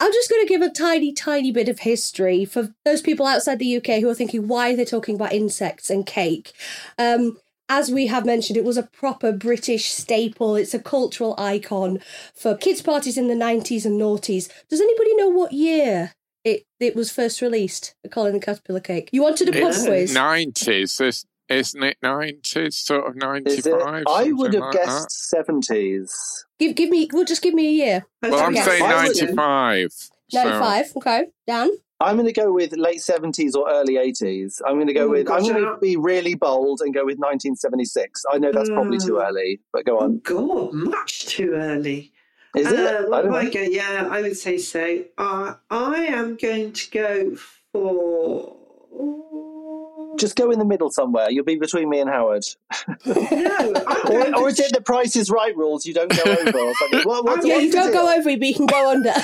[0.00, 3.58] I'm just going to give a tiny, tiny bit of history for those people outside
[3.58, 6.52] the UK who are thinking why they're talking about insects and cake.
[6.98, 10.54] Um, as we have mentioned, it was a proper British staple.
[10.56, 11.98] It's a cultural icon
[12.32, 14.48] for kids' parties in the 90s and noughties.
[14.70, 16.12] Does anybody know what year
[16.44, 19.10] it, it was first released, the Colin the Caterpillar cake?
[19.12, 20.14] You wanted a pub It's quiz?
[20.14, 21.00] nineties,
[21.48, 21.96] isn't it?
[22.02, 24.04] Nineties, sort of ninety-five.
[24.08, 26.46] I would have like guessed seventies.
[26.58, 28.06] Give, give me, well, just give me a year.
[28.22, 28.30] that.
[28.30, 28.62] Well, I'm Okay.
[28.64, 29.92] saying I would- ninety-five.
[29.92, 31.26] so- 95, okay.
[31.46, 31.70] Dan?
[32.00, 34.62] I'm going to go with late seventies or early eighties.
[34.64, 35.28] I'm going to go Oh, with.
[35.28, 38.24] I'm going to be really bold and go with 1976.
[38.32, 39.26] I know that's probably too Mm.
[39.28, 40.18] early, but go Oh, on.
[40.20, 42.12] God, much too early.
[42.56, 42.78] Is it?
[42.78, 43.60] Uh, I what don't I go?
[43.62, 45.04] Yeah, I would say so.
[45.18, 47.36] Uh, I am going to go
[47.72, 48.56] for.
[50.18, 51.30] Just go in the middle somewhere.
[51.30, 52.42] You'll be between me and Howard.
[53.06, 53.14] No,
[54.10, 55.86] Or, or is it the Price is Right rules?
[55.86, 57.02] You don't go over or something.
[57.04, 58.02] What, what, Yeah, you don't deal?
[58.02, 59.10] go over, but you can go under.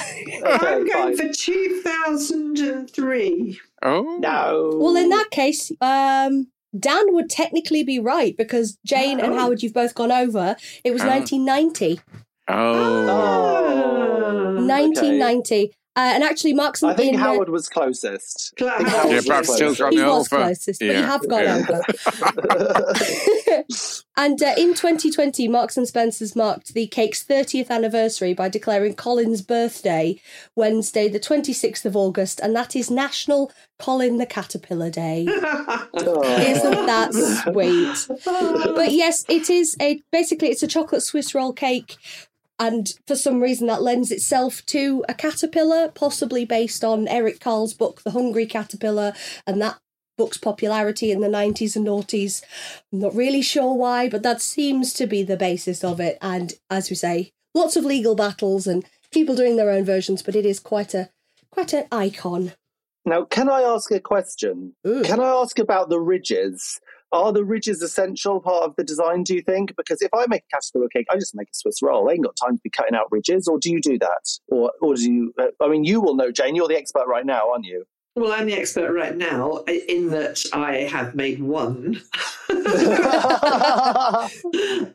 [0.47, 1.29] I'm going fine.
[1.29, 3.61] for 2003.
[3.83, 4.77] Oh No.
[4.81, 9.39] well, in that case, um, Dan would technically be right because Jane and Oh.
[9.39, 10.57] Howard, you've both gone over.
[10.85, 11.09] It was Oh.
[11.09, 12.01] 1990.
[12.49, 13.09] Oh.
[13.09, 14.55] Oh.
[14.67, 15.73] 1990.
[15.97, 18.53] Uh, and actually, Mark's I think in, Howard was closest.
[18.57, 19.81] Cla- I think Yeah, Howard was still closest.
[19.81, 20.43] gone he was over.
[20.45, 21.07] closest, but you Yeah.
[21.07, 21.67] have gone Yeah.
[21.69, 21.83] over.
[24.17, 29.43] and uh, in 2020, Marks and Spencer's marked the cake's 30th anniversary by declaring Colin's
[29.43, 30.21] birthday
[30.57, 35.27] Wednesday, the 26th of August, and that is National Colin the Caterpillar Day.
[35.29, 36.23] Oh.
[36.41, 37.13] Isn't that
[37.45, 38.19] sweet?
[38.75, 41.97] But yes, it is a basically it's a chocolate Swiss roll cake.
[42.65, 47.75] And for some reason, that lends itself to a caterpillar, possibly based on Eric Carle's
[47.75, 49.13] book, The Hungry Caterpillar,
[49.47, 49.79] and that
[50.17, 52.43] book's popularity in the 90s and noughties.
[52.91, 56.17] I'm not really sure why, but that seems to be the basis of it.
[56.23, 60.35] And as we say, lots of legal battles and people doing their own versions, but
[60.35, 61.11] it is quite a
[61.51, 62.55] quite an icon.
[63.05, 64.75] Now, can I ask a question?
[64.87, 65.03] Ooh.
[65.03, 66.81] Can I ask about the ridges?
[67.15, 69.77] Are the ridges essential part of the design, do you think?
[69.77, 72.11] Because if I make a caterpillar cake, I just make a Swiss roll.
[72.11, 73.47] I ain't got time to be cutting out ridges.
[73.47, 74.29] Or do you do that?
[74.49, 75.33] Or, or do you?
[75.39, 76.57] Uh, I mean, you will know, Jane.
[76.57, 77.85] You're the expert right now, aren't you?
[78.17, 82.01] Well, I'm the expert right now in that I have made one.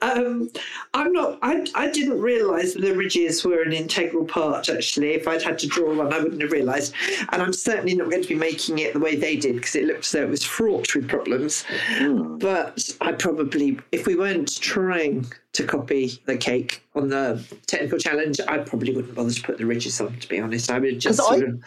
[0.01, 0.49] um,
[0.93, 1.38] I'm not.
[1.41, 4.69] I, I didn't realise that the ridges were an integral part.
[4.69, 6.93] Actually, if I'd had to draw one, I wouldn't have realised.
[7.34, 9.84] And I'm certainly not going to be making it the way they did because it
[9.84, 11.65] looked as though it was fraught with problems.
[11.99, 18.39] But I probably, if we weren't trying to copy the cake on the technical challenge,
[18.47, 20.15] I probably wouldn't bother to put the ridges on.
[20.19, 21.60] To be honest, I would just 'Cause I- of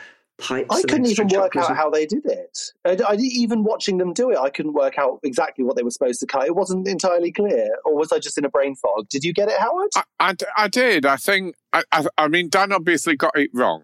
[0.42, 0.66] pipe.
[0.70, 2.58] I couldn't even work out on- how they did it.
[2.84, 5.90] I, I, even watching them do it, I couldn't work out exactly what they were
[5.90, 6.46] supposed to cut.
[6.46, 7.70] It wasn't entirely clear.
[7.84, 9.08] Or was I just in a brain fog?
[9.08, 9.90] Did you get it, Howard?
[9.96, 11.06] I, I, I did.
[11.06, 11.54] I think.
[11.74, 13.82] I, I, I mean, Dan obviously got it wrong,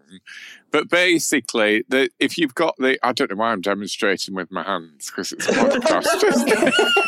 [0.71, 4.61] but basically, the, if you've got the, I don't know why I'm demonstrating with my
[4.61, 6.05] hands because it's a podcast.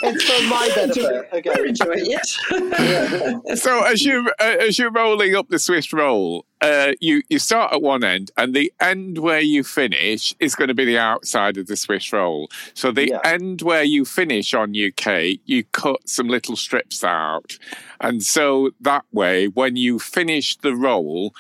[0.03, 1.29] it's for my benefit.
[1.31, 1.69] We're Okay.
[1.69, 3.59] enjoying it.
[3.59, 7.73] so as you uh, as you're rolling up the Swiss roll, uh, you you start
[7.73, 11.57] at one end, and the end where you finish is going to be the outside
[11.57, 12.49] of the Swiss roll.
[12.73, 13.19] So the Yeah.
[13.23, 17.57] end where you finish on UK, you cut some little strips out,
[17.99, 21.33] and so that way, when you finish the roll,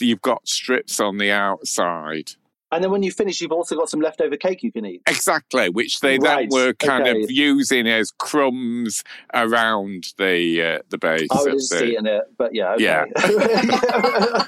[0.00, 2.32] you've got strips on the outside.
[2.72, 5.02] And then when you finish, you've also got some leftover cake you can eat.
[5.06, 7.22] Exactly, which they Right, then were kind okay.
[7.22, 9.04] of using as crumbs
[9.34, 11.28] around the uh, the base.
[11.30, 12.72] I was of have just the- eaten it, but yeah.
[12.72, 12.84] Okay.
[12.84, 13.04] Yeah.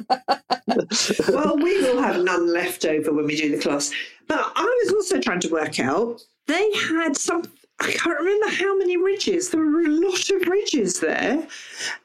[1.28, 3.92] well, we will have none left over when we do the class.
[4.26, 6.22] But I was also trying to work out.
[6.46, 7.42] They had some.
[7.80, 9.50] I can't remember how many ridges.
[9.50, 11.46] There were a lot of ridges there.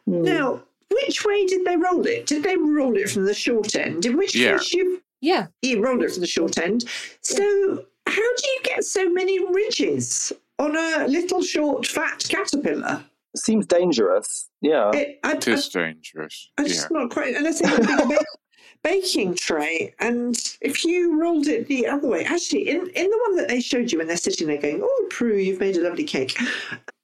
[0.08, 2.26] Now, which way did they roll it?
[2.26, 4.06] Did they roll it from the short end?
[4.06, 4.58] In which Yeah.
[4.58, 5.48] case you Yeah.
[5.62, 6.86] you rolled it from the short end.
[7.22, 13.04] So how do you get so many ridges on a little short fat caterpillar?
[13.36, 14.50] Seems dangerous.
[14.62, 14.92] Yeah.
[14.94, 16.50] It, I, It is dangerous.
[16.58, 16.74] I, I'm Yeah.
[16.74, 18.18] just not quite unless they have a big
[18.84, 19.94] baking tray.
[20.00, 23.62] And if you rolled it the other way, actually, in, in the one that they
[23.62, 26.36] showed you when they're sitting there going, "Oh, Prue, you've made a lovely cake,"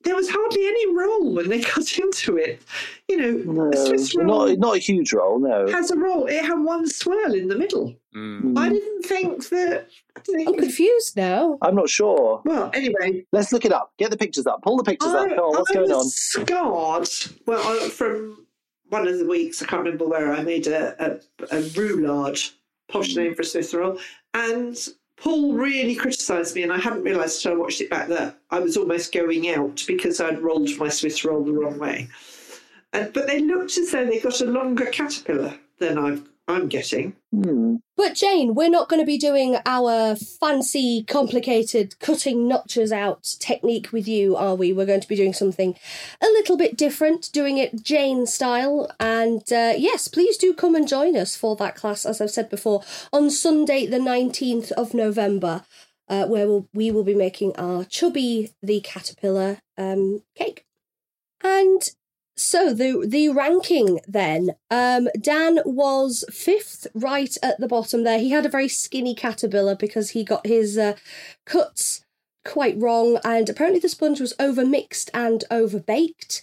[0.05, 2.61] there was hardly any roll when they cut into it.
[3.09, 5.39] You know, no, a Swiss roll not not a huge roll.
[5.39, 5.67] No.
[5.67, 6.25] has a roll.
[6.27, 7.93] It had one swirl in the middle.
[8.15, 8.57] Mm.
[8.57, 9.89] I didn't think that.
[10.15, 11.57] I didn't I'm confused now.
[11.61, 12.41] I'm not sure.
[12.45, 13.91] well, anyway, Let's look it up.
[13.99, 14.61] Get the pictures up.
[14.61, 15.25] Pull the pictures up.
[15.25, 15.97] I, Come on, what's I going on?
[15.97, 17.09] was scarred.
[17.45, 18.45] Well, from
[18.89, 21.11] one of the weeks, I can't remember where, I made a, a,
[21.57, 22.51] a roulade,
[22.87, 23.17] posh Mm.
[23.17, 23.97] name for a Swiss roll,
[24.33, 24.77] and
[25.17, 28.59] Paul really criticised me, and I hadn't realised until I watched it back that I
[28.59, 32.09] was almost going out because I'd rolled my Swiss roll the wrong way.
[32.93, 37.15] And, but they looked as though they got a longer caterpillar than I've, I'm getting.
[37.33, 37.77] Hmm.
[37.97, 43.91] But Jane, we're not going to be doing our fancy, complicated cutting notches out technique
[43.91, 44.71] with you, are we?
[44.71, 45.75] We're going to be doing something
[46.21, 48.91] a little bit different, doing it Jane style.
[48.99, 52.49] And uh, yes, please do come and join us for that class, as I've said
[52.49, 55.63] before, on Sunday, the 19th of November,
[56.07, 60.65] uh, where we'll, we will be making our Chubby the Caterpillar um, cake.
[61.43, 61.89] And
[62.35, 68.19] so the the ranking then, um, Dan was fifth, right at the bottom there.
[68.19, 70.95] He had a very skinny caterpillar because he got his uh,
[71.45, 72.03] cuts
[72.43, 76.41] quite wrong, and apparently the sponge was overmixed and overbaked.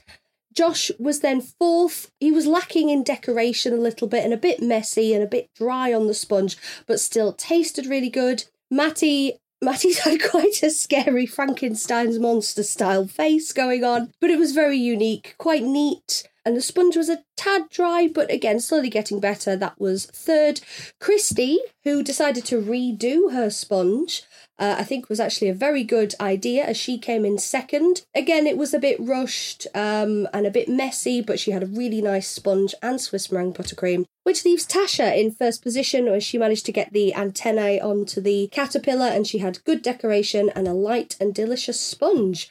[0.55, 2.11] Josh was then fourth.
[2.21, 5.49] He was lacking in decoration a little bit and a bit messy and a bit
[5.55, 8.45] dry on the sponge, but still tasted really good.
[8.71, 14.53] Matty Matty's had quite a scary Frankenstein's monster style face going on, but it was
[14.53, 16.29] very unique, quite neat.
[16.45, 19.55] And the sponge was a tad dry, but again, slowly getting better.
[19.55, 20.61] That was third.
[20.99, 24.25] Christy, who decided to redo her sponge,
[24.63, 28.03] uh, I think was actually a very good idea as she came in second.
[28.15, 31.67] Again, it was a bit rushed um, and a bit messy, but she had a
[31.81, 36.39] really nice sponge and Swiss meringue buttercream, which leaves Tasha in first position where she
[36.39, 40.73] managed to get the antennae onto the caterpillar and she had good decoration and a
[40.73, 42.51] light and delicious sponge.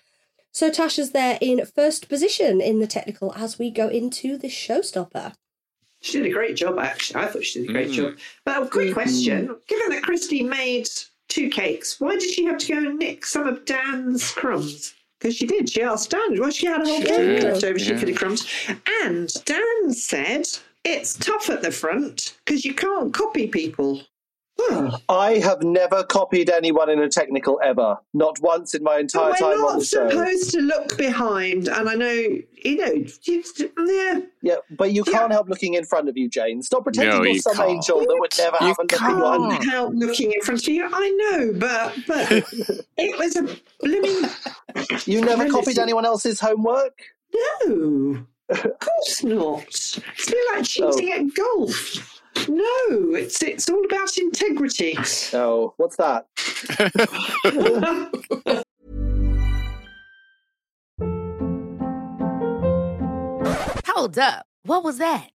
[0.52, 5.34] So Tasha's there in first position in the technical as we go into the showstopper.
[6.02, 7.22] She did a great job, actually.
[7.22, 7.96] I thought she did a great Mm.
[7.96, 8.18] job.
[8.44, 10.90] But a quick question: Given that Christy made
[11.32, 14.94] two cakes, why did she have to go and nick some of Dan's crumbs?
[15.20, 15.70] Because she did.
[15.70, 16.40] She asked Dan.
[16.40, 17.80] Well, she had a whole cake left over.
[17.80, 18.48] She could have crumbs.
[19.04, 20.48] And Dan said
[20.84, 24.02] it's tough at the front because you can't copy people.
[24.70, 27.98] Well, I have never copied anyone in a technical ever.
[28.14, 30.10] Not once in my entire we're time on not the show.
[30.10, 32.10] supposed to look behind, and I know
[32.64, 33.04] you know.
[33.24, 33.44] You,
[33.88, 35.14] yeah, Yeah, but you Yeah.
[35.20, 36.62] can't help looking in front of you, Jane.
[36.62, 37.70] Stop pretending No, you're you some can't.
[37.70, 39.50] angel that would never You have a look at one.
[39.52, 39.66] can't.
[39.66, 40.88] help looking in front of you.
[40.92, 42.32] I know, but but
[42.98, 43.48] it was a
[43.80, 44.30] blooming
[45.06, 46.98] You never copied anyone else's homework?
[47.66, 48.26] no.
[48.52, 49.64] Of course not.
[49.64, 51.16] It's a bit like cheating oh.
[51.16, 52.21] at golf.
[52.48, 54.98] No, it's it's all about integrity.
[55.34, 56.28] Oh, what's that?
[63.88, 64.48] Hold up.
[64.64, 65.30] What was that?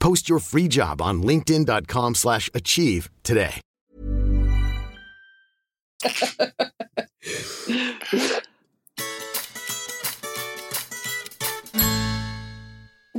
[0.00, 3.60] Post your free job on linkedin.com/achieve slash achieve today.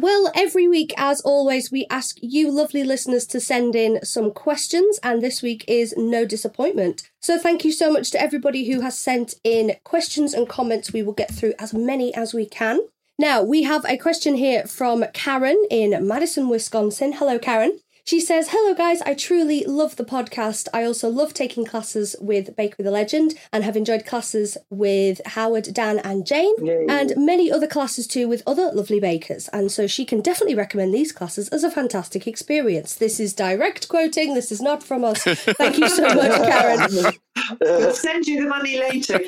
[0.02, 5.00] Well, every week, as always, we ask you lovely listeners to send in some questions,
[5.04, 7.12] and this week is no disappointment.
[7.22, 10.92] So, thank you so much to everybody who has sent in questions and comments.
[10.92, 12.80] We will get through as many as we can.
[13.22, 17.14] Now, we have a question here from Karen in Madison, Wisconsin.
[17.14, 17.80] Hello, Karen.
[18.04, 19.00] She says, Hello, guys.
[19.04, 20.68] I truly love the podcast.
[20.74, 25.22] I also love taking classes with Bake with a Legend and have enjoyed classes with
[25.28, 26.88] Howard, Dan, and Jane, Yay.
[26.90, 29.50] and many other classes too with other lovely bakers.
[29.50, 32.96] And so she can definitely recommend these classes as a fantastic experience.
[32.96, 34.34] This is direct quoting.
[34.34, 35.24] This is not from us.
[35.26, 37.14] Thank you so much, Karen.
[37.60, 39.20] We'll send you the money later.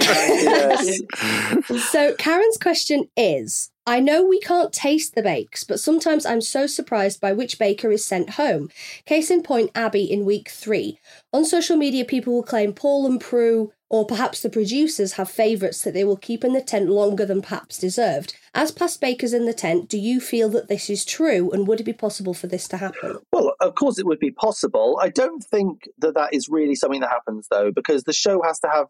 [1.77, 6.67] So, Karen's question is I know we can't taste the bakes, but sometimes I'm so
[6.67, 8.69] surprised by which baker is sent home.
[9.05, 10.99] Case in point, Abby in week three.
[11.33, 15.83] On social media, people will claim Paul and Prue, or perhaps the producers, have favourites
[15.83, 18.35] that they will keep in the tent longer than perhaps deserved.
[18.55, 21.79] As past bakers in the tent, do you feel that this is true, and would
[21.79, 23.19] it be possible for this to happen?
[23.31, 24.97] Well, of course it would be possible.
[24.99, 28.57] I don't think that that is really something that happens, though, because the show has
[28.61, 28.87] to have.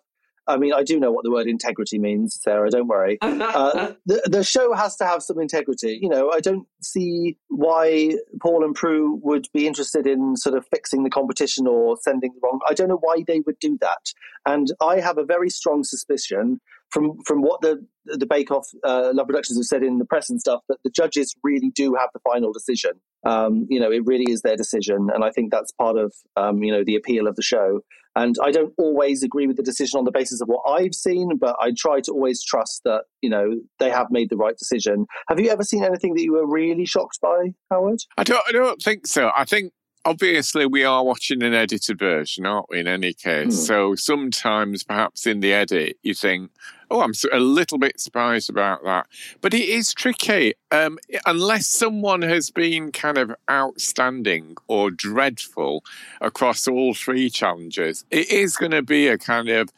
[0.47, 2.69] I mean, I do know what the word integrity means, Sarah.
[2.69, 3.17] Don't worry.
[3.53, 5.99] Uh, the the show has to have some integrity.
[6.01, 10.65] You know, I don't see why Paul and Prue would be interested in sort of
[10.67, 12.59] fixing the competition or sending the wrong.
[12.67, 14.11] I don't know why they would do that,
[14.45, 19.11] and I have a very strong suspicion from from what the the Bake Off uh,
[19.13, 22.09] Love Productions have said in the press and stuff that the judges really do have
[22.13, 22.91] the final decision.
[23.25, 26.63] Um, you know, it really is their decision, and I think that's part of um,
[26.63, 27.81] you know the appeal of the show.
[28.15, 31.37] And I don't always agree with the decision on the basis of what I've seen,
[31.39, 35.05] but I try to always trust that you know they have made the right decision.
[35.29, 38.01] Have you ever seen anything that you were really shocked by, Howard?
[38.17, 38.43] I don't.
[38.47, 39.31] I don't think so.
[39.35, 39.73] I think
[40.05, 42.79] obviously we are watching an edited version, aren't we?
[42.79, 43.65] In any case, Hmm.
[43.65, 46.51] so sometimes perhaps in the edit you think,
[46.91, 49.07] "Oh, I'm a little bit surprised about that,"
[49.41, 55.83] but it is tricky um, unless someone has been kind of outstanding or dreadful
[56.21, 58.05] across all three challenges.
[58.11, 59.69] It is going to be a kind of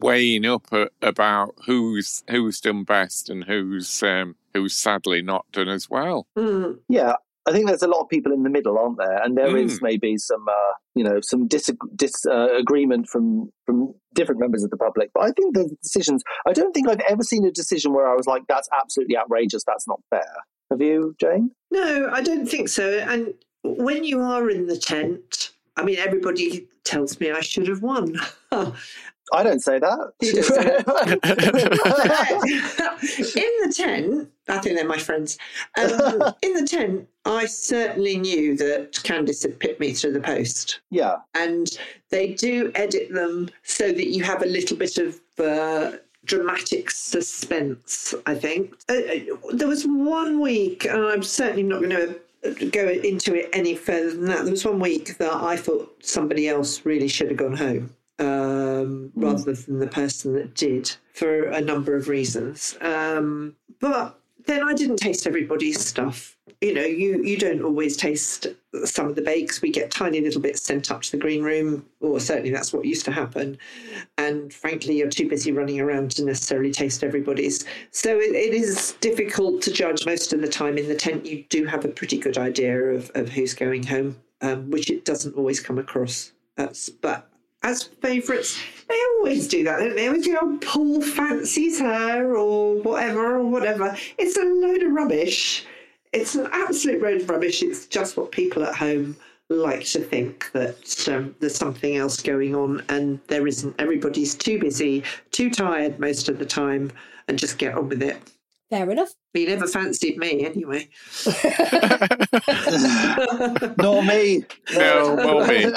[0.00, 5.68] weighing up a, about who's who's done best and who's um, who's sadly not done
[5.68, 6.26] as well.
[6.36, 6.78] Mm.
[6.88, 7.14] Yeah,
[7.46, 9.22] I think there's a lot of people in the middle, aren't there?
[9.22, 13.94] And there is maybe some, uh, you know, some disagreement dis, uh, agreement from from
[14.14, 15.10] different members of the public.
[15.12, 16.22] But I think the decisions.
[16.46, 19.64] I don't think I've ever seen a decision where I was like, "That's absolutely outrageous.
[19.64, 20.34] That's not fair."
[20.70, 21.50] Have you, Jane?
[21.70, 22.98] No, I don't think so.
[22.98, 27.82] And when you are in the tent, I mean, everybody tells me I should have
[27.82, 28.16] won.
[29.32, 30.12] I don't say that.
[30.20, 30.76] You don't say
[33.42, 35.38] in the tent, I think they're my friends.
[35.78, 40.80] Um, in the tent, I certainly knew that Candice had picked me through the post.
[40.90, 41.68] yeah, and
[42.10, 48.14] they do edit them so that you have a little bit of uh, dramatic suspense.
[48.26, 52.20] I think uh, uh, there was one week, and I'm certainly not going to
[52.66, 54.42] go into it any further than that.
[54.44, 57.90] There was one week that I thought somebody else really should have gone home.
[58.18, 62.78] Um, rather than the person that did for a number of reasons.
[62.80, 66.36] Um, but then I didn't taste everybody's stuff.
[66.60, 68.46] You know, you, you don't always taste
[68.84, 69.60] some of the bakes.
[69.60, 72.84] We get tiny little bits sent up to the green room, or certainly that's what
[72.84, 73.58] used to happen.
[74.16, 77.64] And frankly, you're too busy running around to necessarily taste everybody's.
[77.90, 80.78] So it, it is difficult to judge most of the time.
[80.78, 84.16] In the tent, you do have a pretty good idea of, of who's going home,
[84.40, 86.32] um, which it doesn't always come across.
[86.56, 87.28] As, but
[87.64, 90.06] as favourites, they always do that, don't they?
[90.06, 93.96] Always go, oh, Paul fancies her or whatever or whatever.
[94.18, 95.64] It's a load of rubbish.
[96.12, 97.62] It's an absolute load of rubbish.
[97.62, 99.16] It's just what people at home
[99.48, 103.74] like to think that um, there's something else going on and there isn't.
[103.78, 106.92] Everybody's too busy, too tired most of the time,
[107.28, 108.18] and just get on with it.
[108.74, 109.14] Fair enough.
[109.32, 110.88] He never fancied me anyway.
[113.78, 114.44] nor me.
[114.74, 115.66] No, well, me.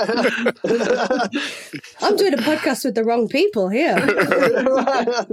[2.01, 3.97] I'm doing a podcast with the wrong people here.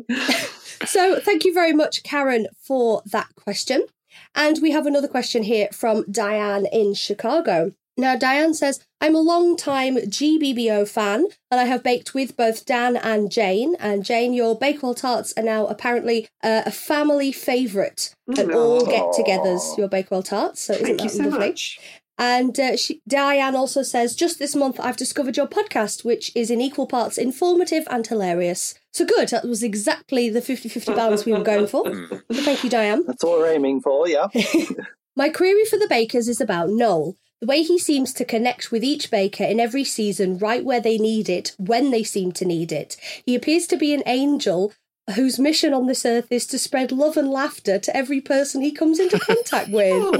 [0.85, 3.87] So, thank you very much, Karen, for that question.
[4.35, 7.73] And we have another question here from Diane in Chicago.
[7.97, 12.67] Now, Diane says, I'm a long time GBBO fan and I have baked with both
[12.67, 13.77] Dan and Jane.
[13.79, 19.05] And Jane, your Bakewell tarts are now apparently uh, a family favourite at all get
[19.13, 20.63] togethers, your Bakewell tarts.
[20.63, 21.49] So, isn't Thank you that so lovely?
[21.51, 21.79] much.
[22.17, 26.51] And uh, she, Diane also says, just this month I've discovered your podcast, which is
[26.51, 28.75] in equal parts informative and hilarious.
[28.93, 29.29] So good.
[29.31, 31.85] That was exactly the 50 50 balance we were going for.
[32.33, 33.05] So thank you, Diane.
[33.07, 34.09] That's what we're aiming for.
[34.09, 34.27] Yeah.
[35.17, 37.17] My query for the bakers is about Noel.
[37.41, 40.99] The way he seems to connect with each baker in every season, right where they
[40.99, 42.97] need it, when they seem to need it.
[43.26, 44.72] He appears to be an angel
[45.14, 48.72] whose mission on this earth is to spread love and laughter to every person he
[48.72, 50.12] comes into contact with.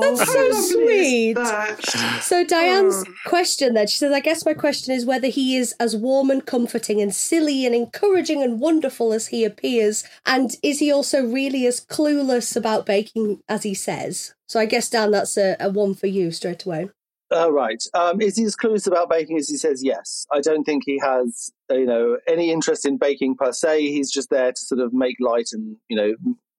[0.00, 1.34] That's so sweet.
[1.34, 2.22] that?
[2.22, 5.94] So Diane's question then, she says, I guess my question is whether he is as
[5.94, 10.90] warm and comforting and silly and encouraging and wonderful as he appears, and is he
[10.90, 14.34] also really as clueless about baking as he says?
[14.50, 16.90] So I guess Dan, that's a, a one for you straight away.
[17.30, 17.80] Oh, right.
[17.94, 20.26] Um, is he as clueless about baking as he says yes?
[20.32, 23.82] I don't think he has, you know, any interest in baking per se.
[23.82, 26.14] He's just there to sort of make light and, you know,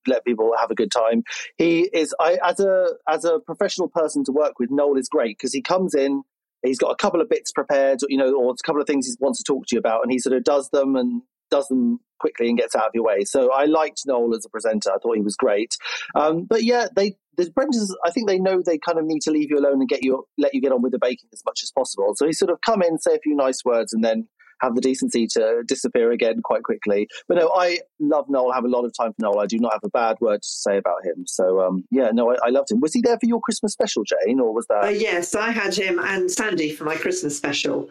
[0.07, 1.23] let people have a good time.
[1.57, 5.37] He is, I, as a as a professional person to work with, Noel is great
[5.37, 6.23] because he comes in,
[6.63, 9.13] he's got a couple of bits prepared, you know, or a couple of things he
[9.19, 11.99] wants to talk to you about, and he sort of does them and does them
[12.21, 13.25] quickly and gets out of your way.
[13.25, 14.91] So I liked Noel as a presenter.
[14.91, 15.75] I thought he was great.
[16.15, 19.31] Um, but yeah, they the Brentons, I think they know they kind of need to
[19.31, 21.61] leave you alone and get you let you get on with the baking as much
[21.63, 22.13] as possible.
[22.15, 24.27] So he sort of come in, say a few nice words, and then
[24.61, 27.07] have the decency to disappear again quite quickly.
[27.27, 28.51] But no, I love Noel.
[28.51, 29.39] I have a lot of time for Noel.
[29.39, 31.25] I do not have a bad word to say about him.
[31.27, 32.79] So um, yeah, no, I, I, loved him.
[32.79, 34.83] Was he there for your Christmas special, Jane, or was that?
[34.83, 37.89] Uh, yes, I had him and Sandi for my Christmas special.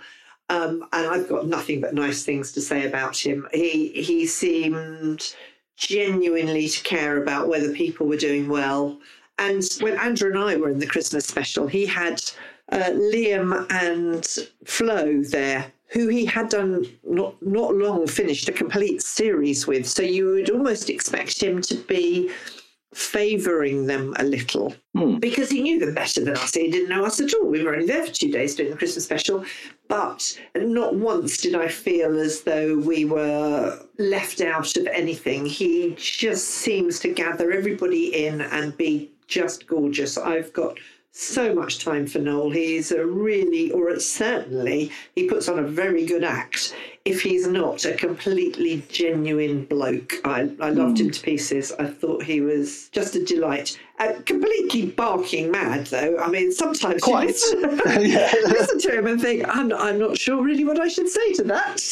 [0.49, 3.47] Um, and I've got nothing but nice things to say about him.
[3.53, 5.35] He he seemed
[5.77, 8.99] genuinely to care about whether people were doing well.
[9.41, 12.23] And when Andrew and I were in the Christmas special, he had
[12.71, 14.25] uh, Liam and
[14.67, 19.89] Flo there, who he had done not not long finished a complete series with.
[19.89, 22.31] So you would almost expect him to be
[22.95, 25.19] favouring them a little Hmm.
[25.19, 26.53] because he knew them better than us.
[26.53, 27.47] He didn't know us at all.
[27.47, 29.45] We were only there for two days doing the Christmas special,
[29.89, 35.47] but not once did I feel as though we were left out of anything.
[35.47, 40.19] He just seems to gather everybody in and be just gorgeous.
[40.19, 40.77] I've got
[41.13, 42.51] so much time for Noel.
[42.51, 46.75] He's a really, or certainly, he puts on a very good act
[47.05, 50.15] if he's not a completely genuine bloke.
[50.25, 51.73] I, I loved him to pieces.
[51.73, 53.79] I thought he was just a delight.
[53.99, 56.19] Uh, completely barking mad, though.
[56.19, 57.35] I mean, sometimes Quite.
[57.53, 60.89] you listen, listen to him and think, I'm not, I'm not sure really what I
[60.89, 61.83] should say to that.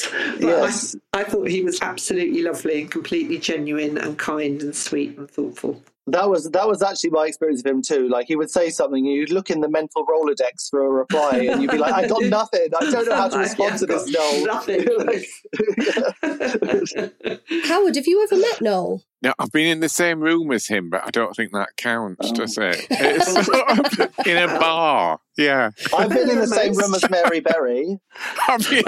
[0.41, 0.97] But Yes.
[1.13, 5.29] I, I thought he was absolutely lovely and completely genuine and kind and sweet and
[5.31, 5.83] thoughtful.
[6.11, 8.09] That was that was actually my experience of him too.
[8.09, 11.49] Like he would say something, and you'd look in the mental Rolodex for a reply,
[11.51, 12.69] and you'd be like, "I got nothing.
[12.81, 14.85] I don't know how to respond Yeah, to this." got No, nothing.
[17.65, 19.03] Howard, have you ever met Noel?
[19.21, 22.31] Now, I've been in the same room as him, but I don't think that counts,
[22.31, 22.63] does Oh.
[22.63, 22.87] it?
[22.89, 23.69] It's sort
[24.09, 25.19] of in a bar.
[25.37, 25.71] Yeah.
[25.97, 27.99] I've been in the same room as Mary Berry.
[28.13, 28.83] Have you?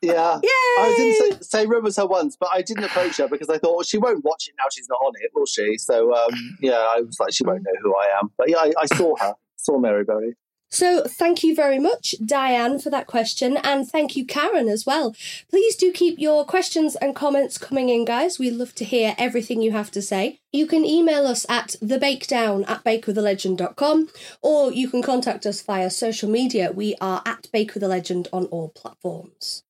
[0.00, 1.38] Yeah, I was in Yay!
[1.38, 3.82] the same room as her once, but I didn't approach her because I thought well,
[3.84, 4.64] she won't watch it now.
[4.72, 5.78] She's not on it, will she?
[5.78, 8.32] So um, yeah, I was like, she won't know who I am.
[8.36, 10.34] But yeah, I, I saw her, saw Mary Berry.
[10.72, 15.14] So, thank you very much, Diane, for that question, and thank you, Karen, as well.
[15.50, 18.38] Please do keep your questions and comments coming in, guys.
[18.38, 20.40] We love to hear everything you have to say.
[20.50, 24.08] You can email us at thebakedown at bakewithalegend.com,
[24.40, 26.72] or you can contact us via social media.
[26.72, 29.64] We are at Bake with a Legend on all platforms.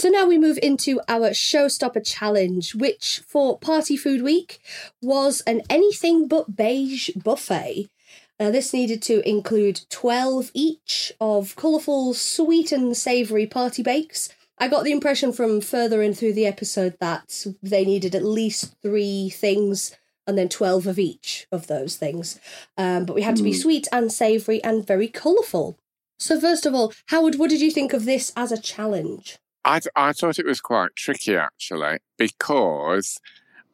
[0.00, 4.58] So now we move into our showstopper challenge, which for Party Food Week
[5.02, 7.90] was an anything but beige buffet.
[8.38, 14.30] Now, this needed to include 12 each of colourful, sweet, and savoury party bakes.
[14.56, 18.76] I got the impression from further in through the episode that they needed at least
[18.80, 19.94] three things
[20.26, 22.40] and then 12 of each of those things.
[22.78, 25.78] Um, but we had to be sweet and savoury and very colourful.
[26.18, 29.36] So, first of all, Howard, what did you think of this as a challenge?
[29.64, 33.18] I, I thought it was quite tricky actually because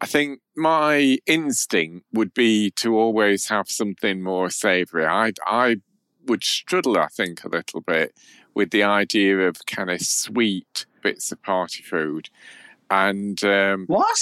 [0.00, 5.06] I think my instinct would be to always have something more savoury.
[5.06, 5.76] I I
[6.26, 8.12] would struggle, I think, a little bit
[8.54, 12.28] with the idea of kind of sweet bits of party food.
[12.90, 14.18] And um, What?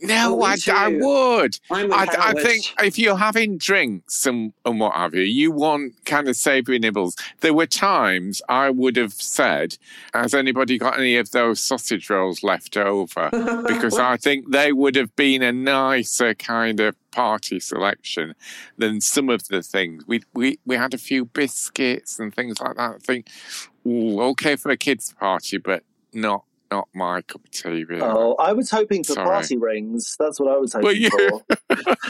[0.00, 1.58] No, Oh, I, I would.
[1.70, 6.28] I, I think if you're having drinks and, and what have you, you want kind
[6.28, 7.16] of savoury nibbles.
[7.40, 9.76] There were times I would have said,
[10.12, 13.30] Has anybody got any of those sausage rolls left over?
[13.74, 18.34] Because I think they would have been a nicer kind of party selection
[18.78, 20.04] than some of the things.
[20.06, 22.94] We, we, we had a few biscuits and things like that.
[22.96, 23.28] I think,
[23.86, 25.82] ooh, okay for a kids' party, but
[26.12, 26.44] not.
[26.74, 28.02] Not my cup of tea, really.
[28.02, 29.26] Oh, I was hoping for Sorry.
[29.26, 30.16] party rings.
[30.18, 31.42] That's what I was hoping you- for.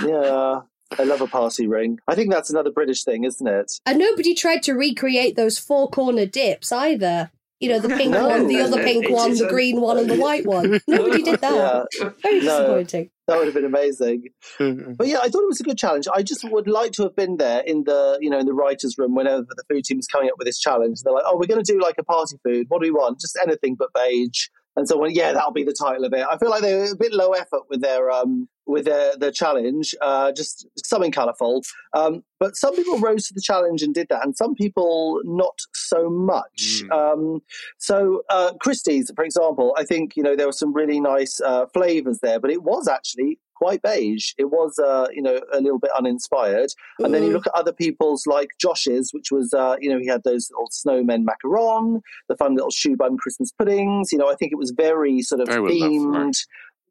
[0.09, 0.61] yeah,
[0.99, 1.99] I love a party ring.
[2.09, 3.79] I think that's another British thing, isn't it?
[3.85, 7.31] And nobody tried to recreate those four corner dips either.
[7.61, 8.29] You know, the pink No.
[8.29, 9.49] one, the other pink one, the isn't.
[9.49, 10.81] green one, and the white one.
[10.89, 11.87] Nobody did that.
[11.99, 12.59] Yeah, Very No.
[12.59, 13.11] disappointing.
[13.29, 14.25] that would have been amazing.
[14.59, 14.93] Mm-hmm.
[14.95, 16.07] But yeah, I thought it was a good challenge.
[16.13, 18.97] I just would like to have been there in the, you know, in the writers'
[18.99, 21.01] room whenever the food team is coming up with this challenge.
[21.03, 22.67] They're like, "Oh, we're going to do like a party food.
[22.69, 23.21] What do we want?
[23.21, 26.27] Just anything but beige." And so, when, yeah, that'll be the title of it.
[26.29, 29.31] I feel like they were a bit low effort with their um with their their
[29.31, 29.95] challenge.
[30.01, 31.63] Uh, just something colourful.
[31.93, 35.59] Um, but some people rose to the challenge and did that, and some people not
[35.73, 36.83] so much.
[36.85, 36.93] Mm.
[36.93, 37.43] Um,
[37.79, 41.67] so uh, Christy's, for example, I think you know there were some really nice uh,
[41.67, 44.33] flavors there, but it was actually quite beige.
[44.39, 46.71] It was, uh, you know, a little bit uninspired.
[47.01, 47.35] And then you Mm.
[47.35, 50.69] look at other people's, like Josh's, which was, uh, you know, he had those little
[50.71, 54.13] snowmen macaron, the fun little choux bun Christmas puddings.
[54.13, 55.89] You know, I think it was very sort of They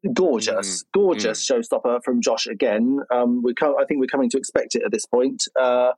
[0.04, 0.10] lovely.
[0.10, 0.14] themed.
[0.14, 3.00] Gorgeous, gorgeous showstopper from Josh again.
[3.10, 5.44] Um, we co- I think we're coming to expect it at this point.
[5.58, 5.92] Uh,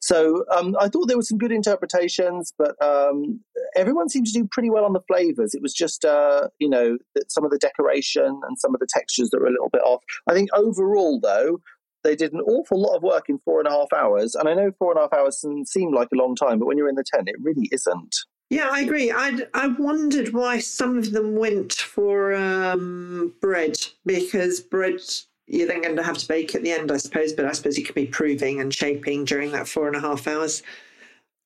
[0.00, 3.40] so um, I thought there were some good interpretations, but um,
[3.76, 5.54] everyone seemed to do pretty well on the flavors.
[5.54, 8.88] It was just, uh, you know, that some of the decoration and some of the
[8.88, 10.02] textures that were a little bit off.
[10.28, 11.60] I think overall, though,
[12.02, 14.34] they did an awful lot of work in four and a half hours.
[14.34, 16.78] And I know four and a half hours seem like a long time, but when
[16.78, 18.16] you're in the tent, it really isn't.
[18.50, 19.12] Yeah, I agree.
[19.12, 25.00] I I wondered why some of them went for um, bread because bread
[25.46, 27.32] you're then going to have to bake at the end, I suppose.
[27.32, 30.26] But I suppose it could be proving and shaping during that four and a half
[30.26, 30.62] hours.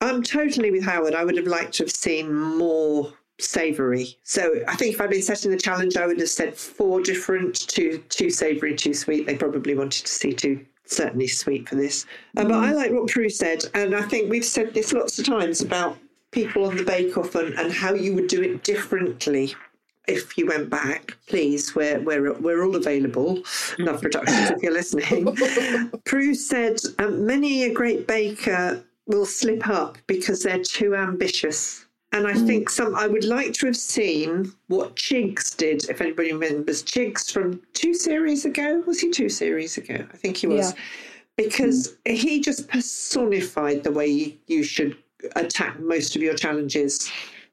[0.01, 1.15] I'm totally with Howard.
[1.15, 4.17] I would have liked to have seen more savoury.
[4.23, 7.69] So I think if I'd been setting the challenge, I would have said four different,
[7.69, 9.27] two two savoury, two sweet.
[9.27, 12.07] They probably wanted to see two certainly sweet for this.
[12.37, 15.27] Uh, but I like what Prue said, and I think we've said this lots of
[15.27, 15.99] times about
[16.35, 19.55] people on the Bake Off and, and how you would do it differently
[20.09, 21.17] if you went back.
[21.29, 23.39] Please, we're we're we're all available.
[23.79, 25.37] Love Productions, if you're listening.
[26.05, 31.87] Prue said um, many a great baker will slip up because they're too ambitious.
[32.13, 36.33] And I think some I would like to have seen what Chigs did, if anybody
[36.33, 38.83] remembers Chigs from two series ago.
[38.87, 40.07] Was he two series ago?
[40.13, 40.73] I think he was.
[40.73, 40.81] Yeah.
[41.37, 44.97] Because he just personified the way you should
[45.37, 47.11] attack most of your challenges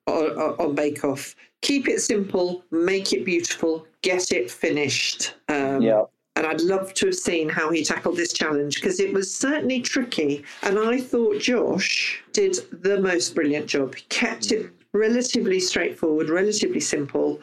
[0.07, 1.35] on, on Bake Off.
[1.61, 5.35] Keep it simple, make it beautiful, get it finished.
[5.47, 6.03] Um, Yeah.
[6.35, 9.81] and I'd love to have seen how he tackled this challenge because it was certainly
[9.81, 10.43] tricky.
[10.63, 13.95] And I thought Josh did the most brilliant job.
[13.95, 17.39] He kept it relatively straightforward, relatively simple,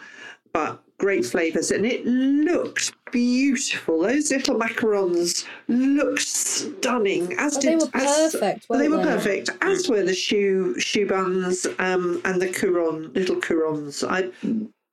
[0.52, 1.70] but great flavours.
[1.70, 4.00] And it looked beautiful.
[4.02, 7.34] Those little macarons looked stunning.
[7.38, 9.02] As Oh, did they were as- perfect, they were they?
[9.04, 14.04] perfect, as were the choux choux buns um, and the couronne, little couronnes.
[14.08, 14.30] I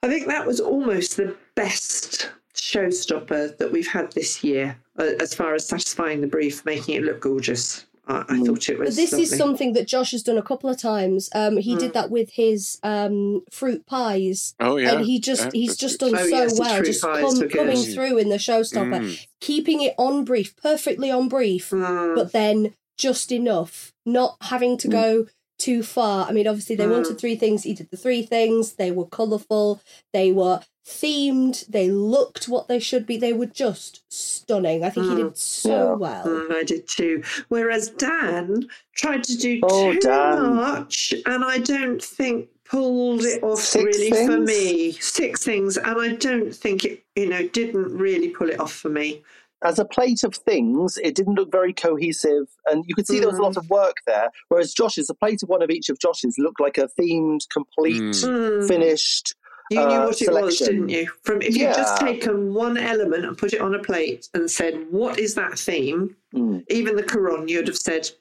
[0.03, 5.33] I think that was almost the best showstopper that we've had this year, uh, as
[5.33, 7.84] far as satisfying the brief, making it look gorgeous.
[8.07, 8.89] I, I thought it was.
[8.89, 11.29] But this is something that Josh has done a couple of times.
[11.33, 14.53] Um, he did that with his um, fruit pies.
[14.59, 14.93] Oh, yeah.
[14.95, 17.51] And he just Yeah, he's just done Oh, so yes, well, just come, were good.
[17.51, 19.27] coming through in the showstopper, Mm.
[19.39, 22.15] keeping it on brief, perfectly on brief, Mm.
[22.15, 25.27] but then just enough, not having to go
[25.57, 26.27] too far.
[26.27, 27.63] I mean, obviously they wanted three things.
[27.63, 28.73] He did the three things.
[28.73, 29.81] They were colourful.
[30.13, 31.65] They were themed.
[31.67, 33.17] They looked what they should be.
[33.17, 34.83] They were just stunning.
[34.83, 35.93] I think he did so Yeah.
[35.95, 36.25] well.
[36.25, 37.23] Mm, I did too.
[37.49, 40.55] Whereas Dan tried to do Oh, too Dan.
[40.55, 44.91] much, and I don't think pulled it off Six really for me.
[44.93, 48.89] Six things, and I don't think it, you know, didn't really pull it off for
[48.89, 49.23] me.
[49.63, 53.29] As a plate of things, it didn't look very cohesive, and you could see there
[53.29, 54.29] was a lot of work there.
[54.49, 58.01] Whereas Josh's, a plate of one of each of Josh's, looked like a themed, complete,
[58.01, 58.67] Mm.
[58.67, 59.35] finished.
[59.71, 61.09] You knew uh, what it was, didn't you?
[61.23, 64.85] From if you'd just taken one element and put it on a plate and said,
[64.91, 66.63] "What is that theme?" Mm.
[66.69, 68.11] Even the couronne, you'd have said,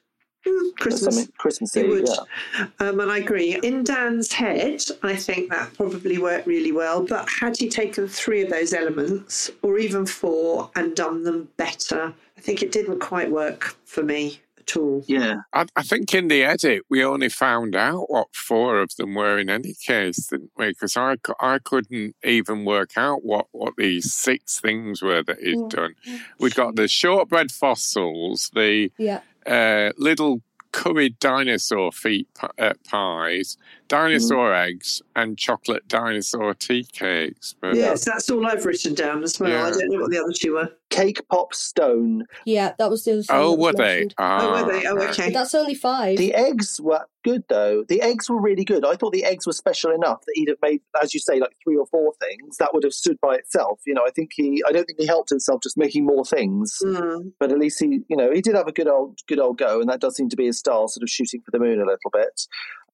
[0.46, 2.08] "Hmm, "Christmas." Something Christmassy, You would.
[2.08, 2.66] yeah.
[2.80, 3.58] Um, and I agree.
[3.62, 7.02] In Dan's head, I think that probably worked really well.
[7.04, 12.12] But had he taken three of those elements, or even four, and done them better,
[12.36, 15.04] I think it didn't quite work for me at all.
[15.06, 15.36] Yeah.
[15.52, 19.38] I, I think in the edit we only found out what four of them were
[19.38, 20.68] in any case, didn't we?
[20.68, 25.68] Because I, I couldn't even work out what, what these six things were that he'd
[25.68, 25.94] done.
[26.38, 29.20] We'd got the shortbread fossils, the Yeah.
[29.46, 30.42] Uh, little
[30.72, 32.28] curried dinosaur feet
[32.58, 33.56] uh, pies,
[33.88, 37.54] dinosaur eggs, and chocolate dinosaur tea cakes.
[37.60, 39.66] But Yes, that's all I've written down as well.
[39.66, 40.70] I don't know what the other two were.
[40.90, 42.24] Cake pop stone.
[42.44, 43.36] Yeah, that was the other thing.
[43.36, 43.98] oh, that was were they?
[44.00, 44.14] mentioned.
[44.18, 44.86] Oh, were Ah, they?
[44.86, 45.30] Oh, okay.
[45.30, 46.18] That's only five.
[46.18, 47.84] The eggs were good though.
[47.88, 48.84] The eggs were really good.
[48.84, 51.56] I thought the eggs were special enough that he'd have made, as you say, like
[51.64, 53.80] three or four things that would have stood by itself.
[53.86, 56.78] You know, I think he, I don't think he helped himself just making more things.
[56.84, 57.32] Mm.
[57.40, 59.80] But at least he, you know, he did have a good old, good old go,
[59.80, 61.86] and that does seem to be his style, sort of shooting for the moon a
[61.86, 62.46] little bit.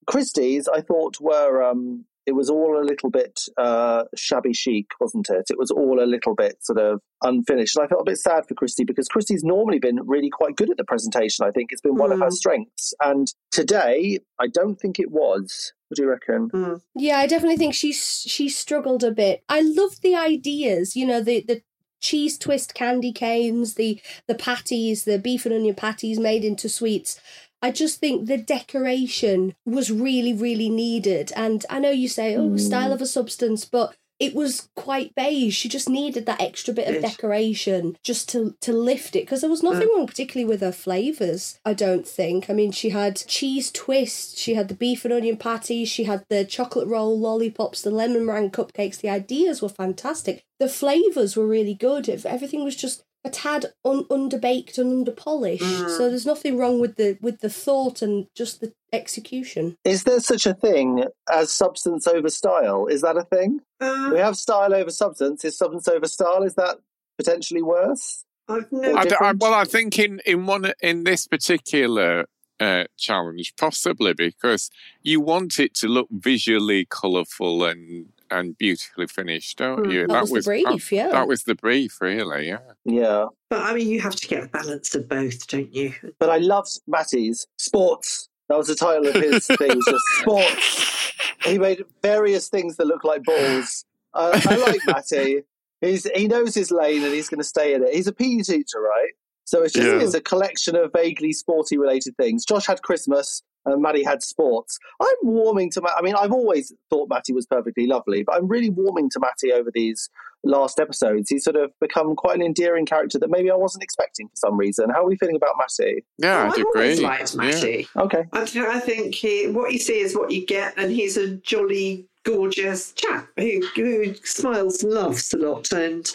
[0.07, 5.28] Christy's, I thought, were um, it was all a little bit uh, shabby chic, wasn't
[5.30, 5.46] it?
[5.51, 8.46] It was all a little bit sort of unfinished, and I felt a bit sad
[8.46, 11.46] for Christy because Christy's normally been really quite good at the presentation.
[11.46, 12.32] I think it's been one of her Mm.
[12.32, 15.72] strengths, and today I don't think it was.
[15.88, 16.51] What do you reckon?
[16.51, 16.80] Mm.
[16.94, 19.42] Yeah, I definitely think she's she struggled a bit.
[19.48, 21.62] I loved the ideas, you know, the the
[22.01, 27.20] cheese twist candy canes, the the patties, the beef and onion patties made into sweets.
[27.62, 31.32] I just think the decoration was really, really needed.
[31.36, 32.56] And I know you say, oh, hmm.
[32.56, 35.56] style of a substance, but it was quite beige.
[35.56, 37.12] She just needed that extra bit of Yes.
[37.12, 39.96] decoration just to to lift it because there was nothing uh.
[39.96, 41.58] wrong particularly with her flavors.
[41.64, 42.50] I don't think.
[42.50, 46.24] I mean, she had cheese twist, she had the beef and onion patties, she had
[46.28, 49.00] the chocolate roll lollipops, the lemon meringue cupcakes.
[49.00, 50.44] The ideas were fantastic.
[50.58, 52.06] The flavors were really good.
[52.06, 55.88] If everything was just a tad un- underbaked and underpolished.
[55.96, 59.76] So there's nothing wrong with the with the thought and just the execution.
[59.84, 62.86] Is there such a thing as substance over style?
[62.86, 63.60] Is that a thing?
[63.80, 65.44] Uh, We have style over substance.
[65.44, 66.42] Is substance over style?
[66.42, 66.78] Is that
[67.18, 68.24] potentially worse?
[68.48, 69.40] I've no I, d- I- different?
[69.40, 72.24] well, I think in in one in this particular
[72.58, 74.70] uh, challenge, possibly because
[75.02, 80.06] you want it to look visually colourful and and beautifully finished, don't Hmm, you?
[80.06, 81.08] that was the brief, that, yeah.
[81.08, 82.48] That was the brief, really.
[82.48, 82.58] Yeah.
[82.84, 83.26] Yeah.
[83.48, 85.92] But I mean, you have to get the balance of both, don't you?
[86.18, 88.28] But I loved Matty's sports.
[88.48, 89.76] That was the title of his thing.
[89.76, 91.12] Was just sports.
[91.44, 93.84] He made various things that look like balls.
[94.14, 95.42] Uh, I like Matty.
[95.80, 97.94] He's he knows his lane and he's going to stay in it.
[97.94, 99.10] He's a PE teacher, right?
[99.44, 100.00] So it's just Yeah.
[100.02, 102.44] it's a collection of vaguely sporty related things.
[102.44, 103.42] Josh had Christmas.
[103.66, 104.78] And Matty had sports.
[105.00, 105.92] I'm warming to Matt.
[105.98, 109.52] I mean, I've always thought Matty was perfectly lovely, but I'm really warming to Matty
[109.52, 110.08] over these
[110.44, 111.28] last episodes.
[111.28, 114.56] He's sort of become quite an endearing character that maybe I wasn't expecting for some
[114.56, 114.88] reason.
[114.88, 116.04] How are we feeling about Matty?
[116.16, 117.04] Yeah, Oh, I'd I've agree.
[117.04, 117.34] always liked
[117.64, 117.82] Yeah.
[118.02, 118.24] Okay.
[118.32, 121.36] I, th- I think he, what you see is what you get, and he's a
[121.36, 125.70] jolly, gorgeous chap who, who smiles and laughs a lot.
[125.72, 126.11] And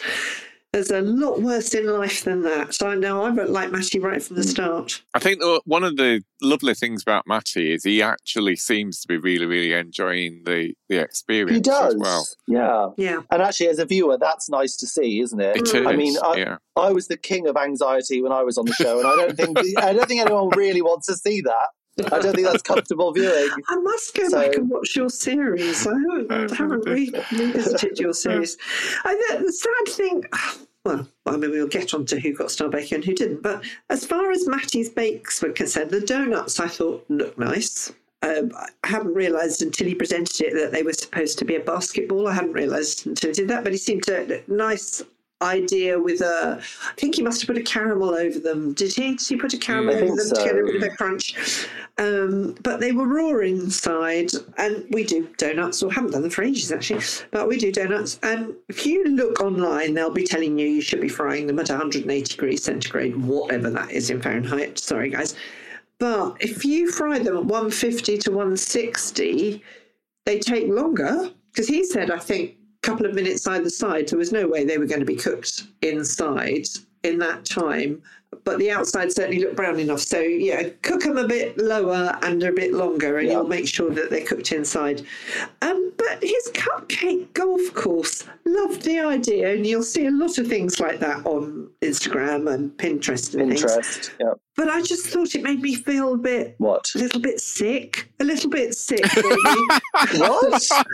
[0.76, 2.74] there's a lot worse in life than that.
[2.74, 4.48] So I know I like Matty right from the hmm.
[4.48, 5.02] start.
[5.14, 9.16] I think one of the lovely things about Matty is he actually seems to be
[9.16, 11.94] really, really enjoying the the experience He does.
[11.94, 12.26] as well.
[12.46, 12.88] Yeah.
[12.98, 13.22] Yeah.
[13.30, 15.56] And actually, as a viewer, that's nice to see, isn't it?
[15.56, 15.80] It mm.
[15.80, 15.86] is.
[15.86, 16.56] I mean, I, yeah.
[16.76, 19.34] I was the king of anxiety when I was on the show, and I don't
[19.34, 21.68] think I don't think anyone really wants to see that.
[21.98, 23.48] I don't think that's comfortable viewing.
[23.68, 25.86] I must go So- back and watch your series.
[25.86, 28.58] I haven't, oh, haven't re- revisited your series.
[29.04, 30.24] I, the, the sad thing,
[30.86, 33.64] well, I mean, we'll get on to who got star baker and who didn't, but
[33.90, 37.92] as far as Matty's bakes were concerned, the donuts I thought looked nice.
[38.22, 41.60] Um, I hadn't realised until he presented it that they were supposed to be a
[41.60, 42.28] basketball.
[42.28, 45.02] I hadn't realised until he did that, but he seemed to nice
[45.42, 46.60] idea with a.
[46.60, 48.72] I think he must have put a caramel over them.
[48.72, 49.16] Did he?
[49.16, 50.44] Did he put a caramel I over them to so.
[50.44, 51.68] get a bit of a crunch?
[51.98, 56.42] Um, but they were raw inside, and we do donuts, or haven't done them for
[56.42, 57.02] ages actually.
[57.30, 61.00] But we do donuts, and if you look online, they'll be telling you you should
[61.00, 64.78] be frying them at 180 degrees centigrade, whatever that is in Fahrenheit.
[64.78, 65.34] Sorry, guys.
[65.98, 69.62] But if you fry them at 150 to 160,
[70.26, 72.56] they take longer because he said, I think,
[72.86, 74.08] couple of minutes either side.
[74.08, 76.66] There was no way they were going to be cooked inside
[77.02, 78.00] in that time.
[78.44, 80.00] But the outside certainly looked brown enough.
[80.00, 83.34] So, yeah, cook them a bit lower and a bit longer, and Yeah.
[83.34, 85.02] you'll make sure that they're cooked inside.
[85.62, 89.54] Um, but his cupcake golf course, loved the idea.
[89.54, 93.62] And you'll see a lot of things like that on Instagram and Pinterest and things.
[93.62, 94.12] Interest.
[94.20, 94.34] Yeah.
[94.56, 96.90] But I just thought it made me feel a bit What?
[96.94, 99.26] a little bit sick, a little bit sick, maybe.
[100.18, 100.62] What?
[100.70, 100.84] well,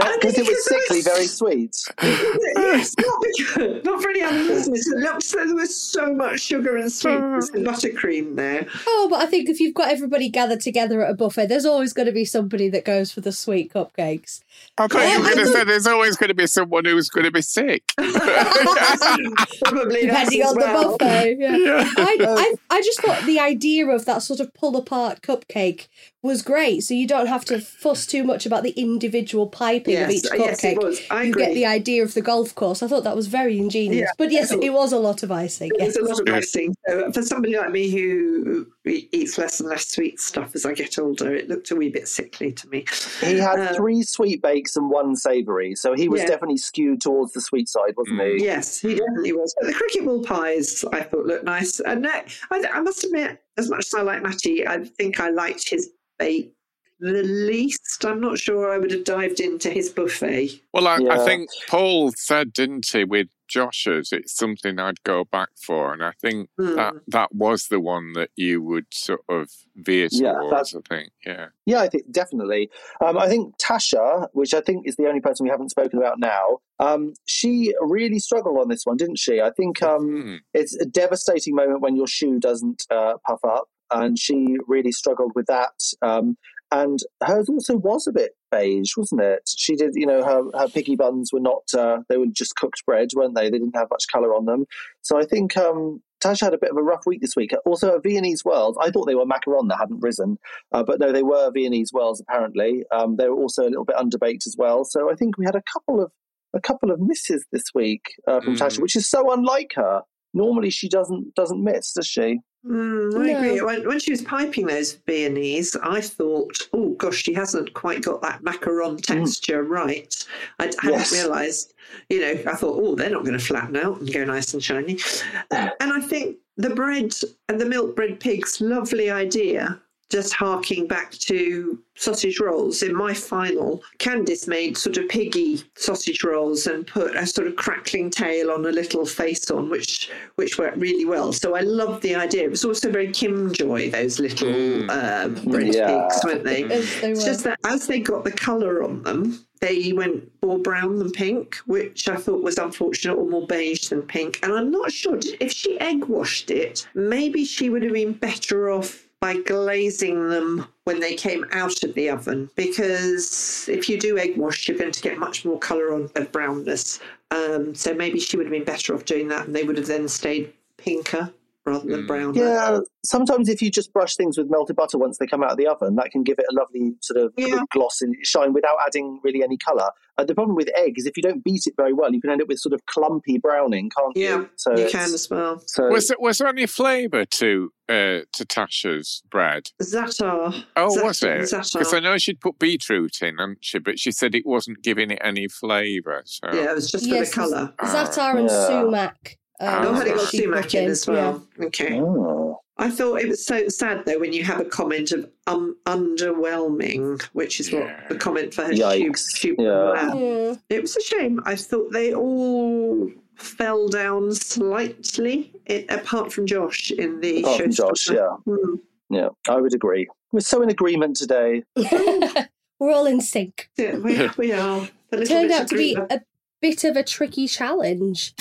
[0.00, 1.76] I Because think it was there sickly, very sweet.
[2.02, 4.74] yes, not, because, not for any other reason.
[4.74, 7.70] It looked as there was so much sugar and sweetness and mm.
[7.70, 8.66] buttercream there.
[8.86, 11.92] Oh, but I think if you've got everybody gathered together at a buffet, there's always
[11.92, 14.40] going to be somebody that goes for the sweet cupcakes.
[14.78, 16.84] I thought you were I going to um, say there's always going to be someone
[16.84, 17.82] who's going to be sick.
[17.96, 20.92] Probably Depending on well.
[20.92, 21.36] the buffet.
[21.38, 21.90] Yeah.
[21.96, 25.88] I, I, I just thought the idea of that sort of pull apart cupcake
[26.22, 26.80] was great.
[26.82, 30.38] So you don't have to fuss too much about the individual piping of each cupcake.
[30.38, 31.00] yes, it was.
[31.10, 32.82] I you get the idea of the golf course.
[32.82, 34.00] I thought that was very ingenious.
[34.00, 34.12] Yeah.
[34.18, 35.70] But yes, it was a lot of icing.
[35.78, 36.04] There's Yes.
[36.04, 36.74] a lot of icing.
[36.88, 40.98] So for somebody like me who eats less and less sweet stuff as I get
[40.98, 42.84] older, it looked a wee bit sickly to me.
[43.20, 46.28] He had Um, three sweet bakes and one savoury, so he was Yeah.
[46.28, 48.44] definitely skewed towards the sweet side, wasn't he?
[48.44, 49.54] Yes, he definitely was.
[49.60, 51.78] But the cricket ball pies I thought looked nice.
[51.80, 55.30] And uh, I, I must admit, as much as I like Matty, I think I
[55.30, 56.54] liked his bake
[57.00, 58.04] the least.
[58.04, 60.60] I'm not sure I would have dived into his buffet.
[60.72, 65.48] Well, I, I think Paul said, didn't he, with Josh's, it's something I'd go back
[65.56, 65.92] for.
[65.92, 66.98] And I think that Hmm.
[67.08, 71.10] that was the one that you would sort of veer Yeah, towards, I think.
[71.24, 71.46] Yeah.
[71.64, 72.70] Yeah, I think definitely.
[73.02, 76.18] Um, I think Tasha, which I think is the only person we haven't spoken about
[76.18, 79.40] now, um, she really struggled on this one, didn't she?
[79.40, 80.36] I think um, Hmm.
[80.52, 85.32] it's a devastating moment when your choux doesn't uh, puff up, and she really struggled
[85.34, 85.72] with that.
[86.02, 86.36] Um,
[86.70, 89.48] and hers also was a bit beige, wasn't it?
[89.56, 92.84] She did, you know, her, her piggy buns were not, uh, they were just cooked
[92.86, 93.50] bread, weren't they?
[93.50, 94.66] They didn't have much colour on them.
[95.02, 97.52] So I think um, Tasha had a bit of a rough week this week.
[97.64, 100.38] Also, at Viennese whirls, I thought they were macaron that hadn't risen,
[100.72, 102.84] uh, but no, they were Viennese whirls apparently.
[102.90, 104.84] Um, they were also a little bit underbaked as well.
[104.84, 106.10] So I think we had a couple of
[106.54, 108.58] a couple of misses this week uh, from Mm.
[108.58, 110.02] Tasha, which is so unlike her.
[110.34, 112.40] Normally, she doesn't doesn't miss, does she?
[112.66, 113.38] Mm, I No.
[113.38, 113.60] agree.
[113.60, 118.20] When, when she was piping those Viennese, I thought, oh gosh, she hasn't quite got
[118.22, 120.14] that macaron texture right.
[120.58, 121.12] I hadn't Yes.
[121.12, 121.74] realised,
[122.10, 124.62] you know, I thought, oh, they're not going to flatten out and go nice and
[124.62, 124.98] shiny.
[125.50, 127.14] and I think the bread
[127.48, 129.80] and the milk bread pigs, lovely idea.
[130.10, 136.24] Just harking back to sausage rolls, in my final, Candice made sort of piggy sausage
[136.24, 140.58] rolls and put a sort of crackling tail on a little face on, which which
[140.58, 141.32] worked really well.
[141.34, 142.44] So I loved the idea.
[142.44, 146.08] It was also very Kim Joy, those little uh, bread Yeah.
[146.08, 146.64] pigs, weren't they?
[146.64, 150.58] As they It's just that as they got the colour on them, they went more
[150.58, 154.38] brown than pink, which I thought was unfortunate, or more beige than pink.
[154.42, 158.70] And I'm not sure if she egg washed it, maybe she would have been better
[158.70, 162.50] off by glazing them when they came out of the oven.
[162.54, 166.32] Because if you do egg wash, you're going to get much more colour on of
[166.32, 167.00] brownness.
[167.30, 169.86] Um, so maybe she would have been better off doing that, and they would have
[169.86, 171.32] then stayed pinker
[171.68, 172.32] rather than browner.
[172.38, 172.80] Yeah.
[173.04, 175.66] Sometimes if you just brush things with melted butter once they come out of the
[175.66, 177.60] oven, that can give it a lovely sort of Yeah.
[177.70, 179.90] gloss and shine without adding really any colour.
[180.18, 182.30] Uh, the problem with egg is if you don't beat it very well, you can
[182.30, 184.48] end up with sort of clumpy browning, can't Yeah, you?
[184.56, 185.62] So you can as well.
[185.66, 189.70] So Was there, was there any flavour to uh, to Tasha's bread?
[189.80, 190.64] Zatar.
[190.76, 191.50] Oh, Zat- was it?
[191.50, 193.78] Because I know she'd put beetroot in, hadn't she?
[193.78, 196.22] But she said it wasn't giving it any flavour.
[196.26, 197.72] So Yeah, it was just for the colour.
[197.80, 198.66] Zatar and Yeah.
[198.66, 199.38] sumac.
[199.60, 201.42] Oh, Oh, was had it what got sumac in as well.
[201.60, 202.00] Okay.
[202.00, 202.60] Oh.
[202.80, 207.20] I thought it was so sad though when you have a comment of um, underwhelming,
[207.32, 208.06] which is what Yeah.
[208.08, 209.34] the comment for her Yikes.
[209.34, 209.56] choux.
[209.56, 210.14] choux Yeah.
[210.14, 210.54] Yeah.
[210.68, 211.40] It was a shame.
[211.44, 217.70] I thought they all fell down slightly, it, apart from Josh in the Apart from.
[217.72, 218.36] Josh, yeah.
[218.46, 218.74] Hmm.
[219.10, 220.06] Yeah, I would agree.
[220.32, 221.64] We're so in agreement today.
[221.76, 223.70] We're all in sync.
[223.76, 224.88] Yeah, we, we are.
[225.12, 226.20] A Turned out to be a
[226.60, 228.34] bit of a tricky challenge.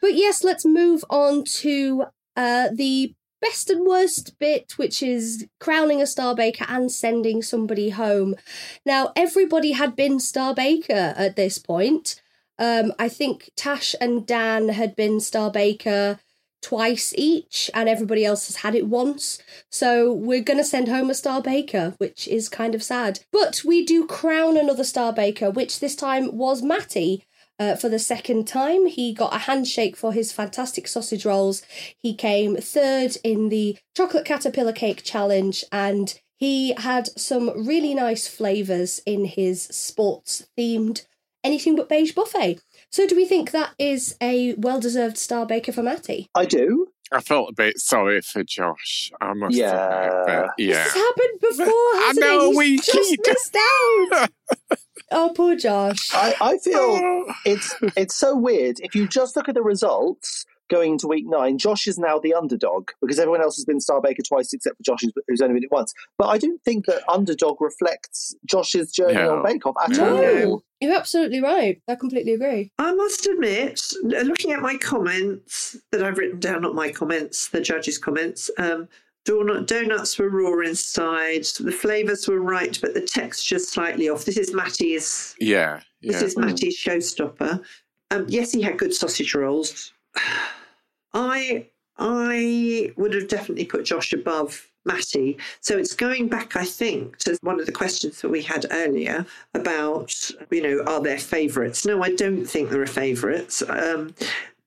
[0.00, 6.02] But yes, let's move on to uh, the best and worst bit, which is crowning
[6.02, 8.36] a star baker and sending somebody home.
[8.84, 12.20] Now, everybody had been star baker at this point.
[12.58, 16.20] Um, I think Tash and Dan had been star baker
[16.62, 19.38] twice each, and everybody else has had it once.
[19.70, 23.20] So we're going to send home a star baker, which is kind of sad.
[23.32, 27.24] But we do crown another star baker, which this time was Matty.
[27.60, 31.62] Uh, for the second time, he got a handshake for his fantastic sausage rolls.
[31.98, 38.26] He came third in the chocolate caterpillar cake challenge, and he had some really nice
[38.26, 41.04] flavours in his sports themed
[41.44, 42.60] anything but beige buffet.
[42.90, 46.28] So, do we think that is a well deserved star baker for Matty?
[46.34, 46.86] I do.
[47.12, 49.10] I felt a bit sorry for Josh.
[49.20, 49.72] I must Yeah.
[49.72, 50.82] admit, but This yeah.
[50.84, 52.48] has happened before, I hasn't know, it?
[52.48, 54.30] He's we just keep- missed out.
[55.10, 56.10] oh, poor Josh.
[56.14, 57.32] I, I feel Oh.
[57.44, 58.80] it's it's so weird.
[58.80, 62.32] If you just look at the results going into week nine, Josh is now the
[62.32, 65.54] underdog because everyone else has been Star Baker twice except for Josh, who's- who's only
[65.54, 65.92] been it once.
[66.16, 69.38] But I don't think that underdog reflects Josh's journey No.
[69.38, 70.08] on Bake Off at No.
[70.16, 70.16] all.
[70.22, 71.82] No, you're absolutely right.
[71.88, 72.70] I completely agree.
[72.78, 77.60] I must admit, looking at my comments that I've written down, not my comments, the
[77.60, 78.86] judges' comments, um,
[79.30, 81.44] donut, donuts were raw inside.
[81.58, 84.24] The flavours were right, but the texture's slightly off.
[84.24, 85.34] This is Matty's.
[85.38, 87.62] Yeah, This is Matty's showstopper.
[88.10, 89.92] Um, yes, he had good sausage rolls.
[91.12, 91.66] I
[91.98, 95.36] I would have definitely put Josh above Matty.
[95.60, 99.26] So it's going back, I think, to one of the questions that we had earlier
[99.54, 100.14] about,
[100.50, 101.84] you know, are there favourites?
[101.84, 103.62] No, I don't think there are favourites.
[103.68, 104.14] Um,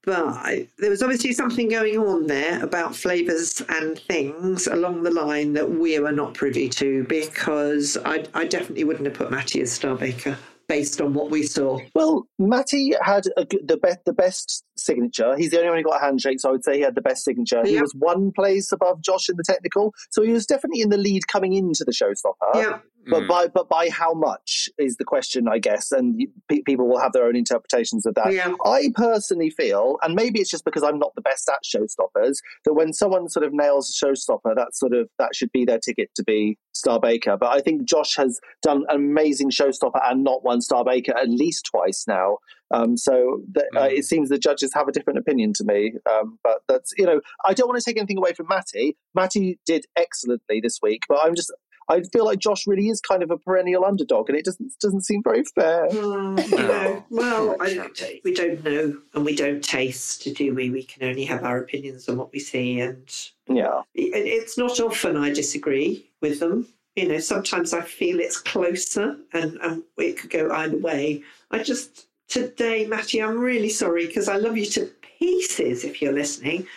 [0.05, 5.53] but there was obviously something going on there about flavours and things along the line
[5.53, 9.71] that we were not privy to because I, I definitely wouldn't have put Matty as
[9.71, 10.37] star baker
[10.67, 11.79] based on what we saw.
[11.93, 15.35] Well, Matty had a, the the best signature.
[15.37, 17.01] He's the only one who got a handshake, so I would say he had the
[17.01, 17.65] best signature.
[17.65, 20.97] He was one place above Josh in the technical, so he was definitely in the
[20.97, 22.55] lead coming into the showstopper.
[22.55, 22.79] Yeah.
[23.05, 23.27] But Mm.
[23.27, 27.11] by but by how much is the question, I guess, and pe- people will have
[27.11, 28.31] their own interpretations of that.
[28.31, 28.53] Yeah.
[28.65, 32.73] I personally feel, and maybe it's just because I'm not the best at showstoppers, that
[32.75, 36.11] when someone sort of nails a showstopper, that sort of that should be their ticket
[36.15, 37.35] to be Star Baker.
[37.37, 41.27] But I think Josh has done an amazing showstopper and not one Star Baker at
[41.29, 42.37] least twice now.
[42.71, 43.97] Um, so th- uh, Mm.
[43.99, 45.93] it seems the judges have a different opinion to me.
[46.11, 48.97] Um, but that's you know, I don't want to take anything away from Matty.
[49.13, 51.51] Matty did excellently this week, but I'm just.
[51.89, 55.01] I feel like Josh really is kind of a perennial underdog, and it doesn't doesn't
[55.03, 55.87] seem very fair.
[55.93, 57.89] You know, well, I,
[58.23, 60.69] we don't know and we don't taste, do we?
[60.69, 63.05] We can only have our opinions on what we see, and
[63.49, 66.67] Yeah, it, it's not often I disagree with them.
[66.95, 71.21] you know, sometimes I feel it's closer and, and it could go either way.
[71.51, 76.13] I just, today, Matty, I'm really sorry because I love you to pieces if you're
[76.13, 76.67] listening.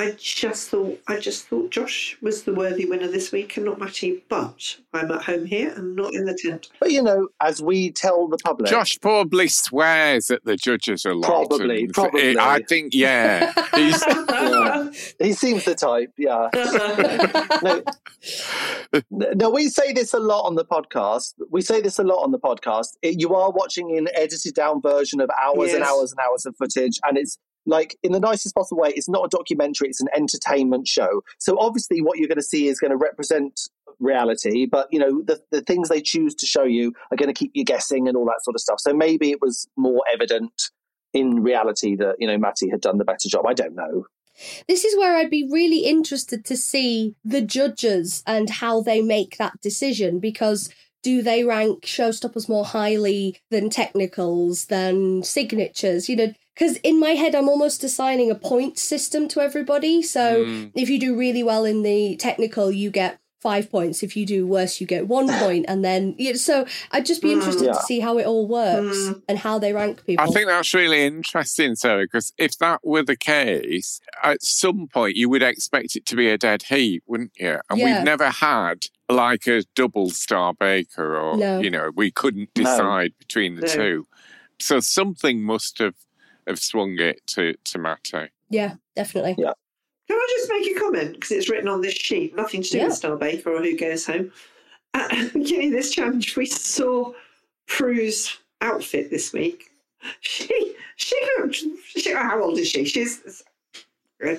[0.00, 3.78] I just thought I just thought Josh was the worthy winner this week and not
[3.78, 6.70] Matty, but I'm at home here and not in the tent.
[6.80, 11.12] But you know, as we tell the public, Josh probably swears at the judges a
[11.12, 11.26] lot.
[11.26, 12.38] Probably, and probably.
[12.38, 13.52] I think, yeah.
[13.74, 14.90] He's, yeah.
[15.18, 16.14] he seems the type.
[16.16, 16.48] Yeah.
[19.10, 21.34] no, no, we say this a lot on the podcast.
[21.50, 22.96] We say this a lot on the podcast.
[23.02, 26.56] It, you are watching an edited down version of hours and hours and hours of
[26.56, 27.36] footage, and it's
[27.70, 28.92] like in the nicest possible way.
[28.94, 31.22] It's not a documentary; it's an entertainment show.
[31.38, 33.68] So obviously, what you're going to see is going to represent
[33.98, 37.38] reality, but you know the the things they choose to show you are going to
[37.38, 38.80] keep you guessing and all that sort of stuff.
[38.80, 40.52] So maybe it was more evident
[41.14, 43.46] in reality that you know Matty had done the better job.
[43.46, 44.06] I don't know.
[44.68, 49.36] This is where I'd be really interested to see the judges and how they make
[49.36, 50.70] that decision because
[51.02, 56.08] do they rank showstoppers more highly than technicals, than signatures?
[56.08, 60.02] You know, because in my head, I'm almost assigning a point system to everybody.
[60.02, 60.70] So Mm.
[60.74, 64.02] if you do really well in the technical, you get five points.
[64.02, 65.30] If you do worse, you get one.
[65.66, 67.72] And then, you know, so I'd just be interested Yeah.
[67.72, 69.22] to see how it all works Mm.
[69.28, 70.22] and how they rank people.
[70.22, 75.16] I think that's really interesting, Sarah, because if that were the case, at some point
[75.16, 77.58] you would expect it to be a dead heat, wouldn't you?
[77.70, 77.84] And Yeah.
[77.96, 81.60] we've never had like a double star baker, or, No.
[81.60, 82.62] you know, we couldn't No.
[82.64, 83.68] decide between the No.
[83.74, 84.06] two.
[84.60, 85.94] So something must have,
[86.46, 88.28] have swung it to, to Matty.
[88.48, 89.34] yeah, definitely.
[89.38, 89.52] Yeah.
[90.08, 91.12] Can I just make a comment?
[91.14, 92.86] Because it's written on this sheet, nothing to do Yeah.
[92.86, 94.32] with Starbaker or who goes home.
[94.92, 97.12] At the beginning of this challenge, we saw
[97.68, 99.70] Prue's outfit this week.
[100.20, 101.62] She she looked.
[101.84, 102.84] She, how old is she?
[102.84, 103.42] She's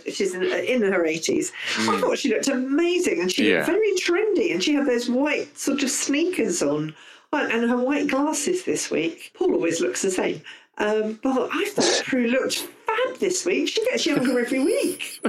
[0.10, 1.54] she's in, in her eighties.
[1.78, 2.02] I hmm.
[2.02, 3.58] thought she looked amazing, and she Yeah.
[3.58, 6.94] looked very trendy, and she had those white sort of sneakers on,
[7.32, 9.32] and and her white glasses this week.
[9.36, 10.42] Paul always looks the same.
[10.78, 13.68] Um, but I thought Prue looked fab this week.
[13.68, 15.20] She gets younger every week.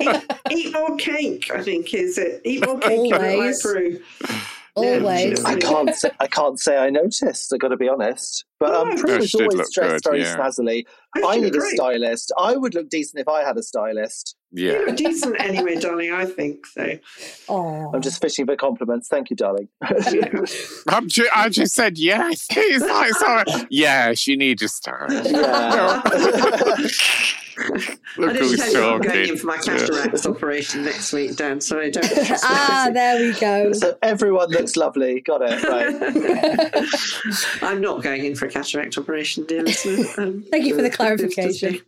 [0.00, 2.40] eat, eat more cake, I think, is it?
[2.44, 3.62] Eat more cake, you look like Always.
[3.62, 4.00] Prue.
[4.74, 5.42] Always.
[5.44, 5.94] I can't.
[5.94, 7.52] Say, I can't say I noticed.
[7.52, 8.44] I got to be honest.
[8.60, 8.96] But um, No.
[8.96, 10.36] Prue No, is always dressed good, very yeah.
[10.36, 10.84] snazzily.
[11.16, 12.32] I I should need a stylist.
[12.38, 14.36] I would look decent if I had a stylist.
[14.56, 14.78] You Yeah.
[14.86, 16.98] look decent anyway, darling, I think so.
[17.48, 19.06] Oh, I'm just fishing for compliments.
[19.08, 19.68] Thank you, darling.
[20.88, 22.46] I'm ju- I just said yes.
[22.56, 23.66] It's like, sorry.
[23.70, 25.08] Yeah, she needs a star.
[25.10, 26.02] Yeah.
[27.58, 27.62] I
[28.18, 30.16] Look didn't who's tell you I'm going in for my Yeah.
[30.26, 33.72] operation next week, Dan, so I don't trust ah, there we go.
[33.72, 35.20] so everyone looks lovely.
[35.20, 35.62] Got it.
[35.64, 37.62] Right.
[37.62, 40.06] I'm not going in for a cataract operation, dear listener.
[40.22, 41.80] Um, Thank you for the clarification.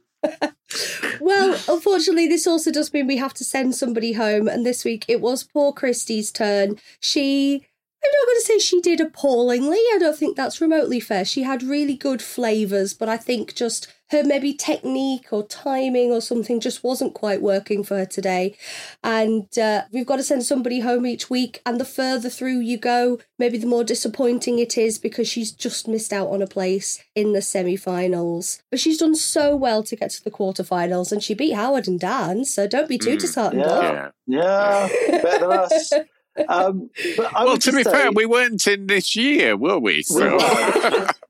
[1.20, 5.04] Well, unfortunately, this also does mean we have to send somebody home, and this week
[5.08, 6.78] it was poor Christy's turn.
[7.00, 7.64] She.
[8.00, 9.76] I'm not going to say she did appallingly.
[9.76, 11.24] I don't think that's remotely fair.
[11.24, 16.20] She had really good flavours, but I think just her maybe technique or timing or
[16.20, 18.56] something just wasn't quite working for her today.
[19.04, 21.60] And uh, we've got to send somebody home each week.
[21.66, 25.86] And the further through you go, maybe the more disappointing it is because she's just
[25.88, 28.62] missed out on a place in the semi finals.
[28.70, 32.00] But she's done so well to get to the quarterfinals and she beat Howard and
[32.00, 32.44] Dan.
[32.44, 33.60] So don't be too Mm, disheartened.
[33.64, 34.10] yeah.
[34.26, 34.88] Yeah.
[35.08, 35.92] Yeah, better than us.
[36.48, 39.94] Um, but Well, to be just fair, we weren't in this year, were we?
[39.96, 41.10] We So, weren't.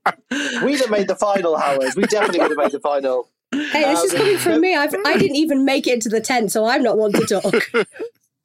[0.64, 1.94] We'd have made the final, Howard.
[1.96, 3.28] We definitely would have made the final.
[3.52, 4.76] Hey, this is Um, coming from me.
[4.76, 7.54] I've, I didn't even make it into the tent, so I'm not one to talk.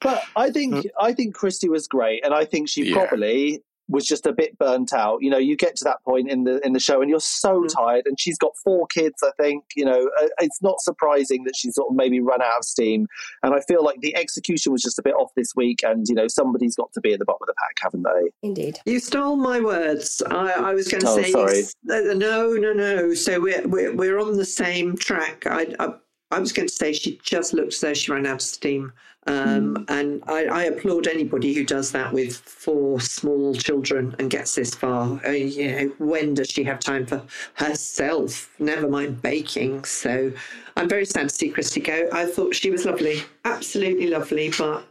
[0.01, 3.05] But I think I think Christy was great, and I think she Yeah.
[3.07, 3.63] probably
[3.93, 5.19] was just a bit burnt out.
[5.21, 7.65] You know, you get to that point in the in the show, and you're so
[7.67, 8.03] tired.
[8.05, 9.23] And she's got four kids.
[9.23, 12.57] I think you know uh, it's not surprising that she's sort of maybe run out
[12.57, 13.07] of steam.
[13.43, 15.81] And I feel like the execution was just a bit off this week.
[15.85, 18.47] And you know, somebody's got to be at the bottom of the pack, haven't they?
[18.47, 18.79] Indeed.
[18.85, 20.21] You stole my words.
[20.29, 21.63] I, I was going to Oh, say sorry.
[21.91, 23.13] uh, no, no, no.
[23.13, 25.45] So we're we're, we're on the same track.
[25.45, 25.93] I, I
[26.33, 28.91] I was going to say she just looked as though she ran out of steam.
[29.25, 34.55] Um, And I, I applaud anybody who does that with four small children and gets
[34.55, 35.21] this far.
[35.25, 37.23] Uh, you know, when does she have time for
[37.53, 38.49] herself?
[38.59, 39.85] Never mind baking.
[39.85, 40.31] So
[40.75, 42.09] I'm very sad to see Christy go.
[42.11, 44.85] I thought she was lovely, absolutely lovely, but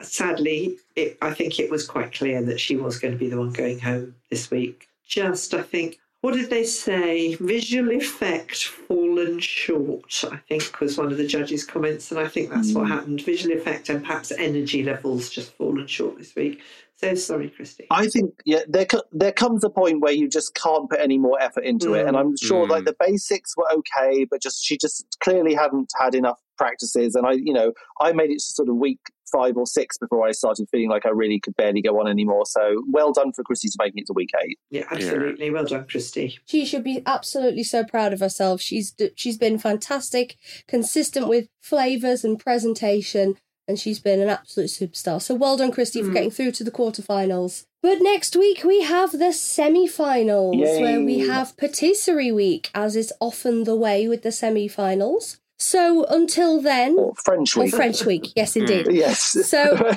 [0.00, 3.38] sadly, it, I think it was quite clear that she was going to be the
[3.38, 4.88] one going home this week.
[5.06, 7.36] Just, I think, what did they say?
[7.36, 12.10] Visual effect fallen short, I think, was one of the judges' comments.
[12.10, 13.20] And I think that's what happened.
[13.20, 16.62] Visual effect and perhaps energy levels just fallen short this week.
[16.96, 17.86] So sorry, Christy.
[17.92, 21.40] I think yeah, there there comes a point where you just can't put any more
[21.40, 22.70] effort into it, and I'm sure Mm.
[22.70, 27.14] like the basics were okay, but just she just clearly hadn't had enough practices.
[27.14, 28.98] And I, you know, I made it to sort of week
[29.32, 32.46] five or six before I started feeling like I really could barely go on anymore.
[32.46, 34.58] So well done for Christy to making it to week eight.
[34.70, 35.50] Yeah, absolutely.
[35.50, 36.38] Well done, Christy.
[36.46, 38.60] She should be absolutely so proud of herself.
[38.60, 40.36] She's she's been fantastic,
[40.68, 43.36] consistent with flavors and presentation,
[43.66, 45.20] and she's been an absolute superstar.
[45.20, 46.14] So well done, Christy, for Mm.
[46.14, 47.64] getting through to the quarterfinals.
[47.82, 50.82] But next week we have the semi-finals, Yay.
[50.82, 55.38] where we have patisserie week, as is often the way with the semi-finals.
[55.58, 57.74] So until then, Or French or week.
[57.74, 58.88] French week, yes, indeed.
[58.90, 59.20] Yes.
[59.48, 59.94] So-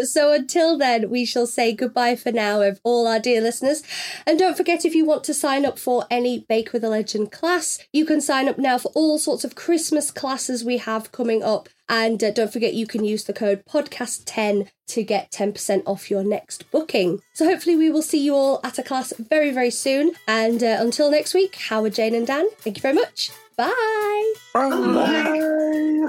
[0.04, 3.82] so until then, we shall say goodbye for now, of all our dear listeners.
[4.26, 7.30] And don't forget, if you want to sign up for any Bake with a Legend
[7.32, 11.42] class, you can sign up now for all sorts of Christmas classes we have coming
[11.42, 11.68] up.
[11.88, 16.22] And uh, don't forget, you can use the code podcast10 to get 10% off your
[16.22, 17.20] next booking.
[17.34, 20.12] So hopefully, we will see you all at a class very, very soon.
[20.28, 23.30] And uh, until next week, Howard, Jane, and Dan, thank you very much.
[23.60, 24.32] Bye.
[24.54, 26.08] Bye.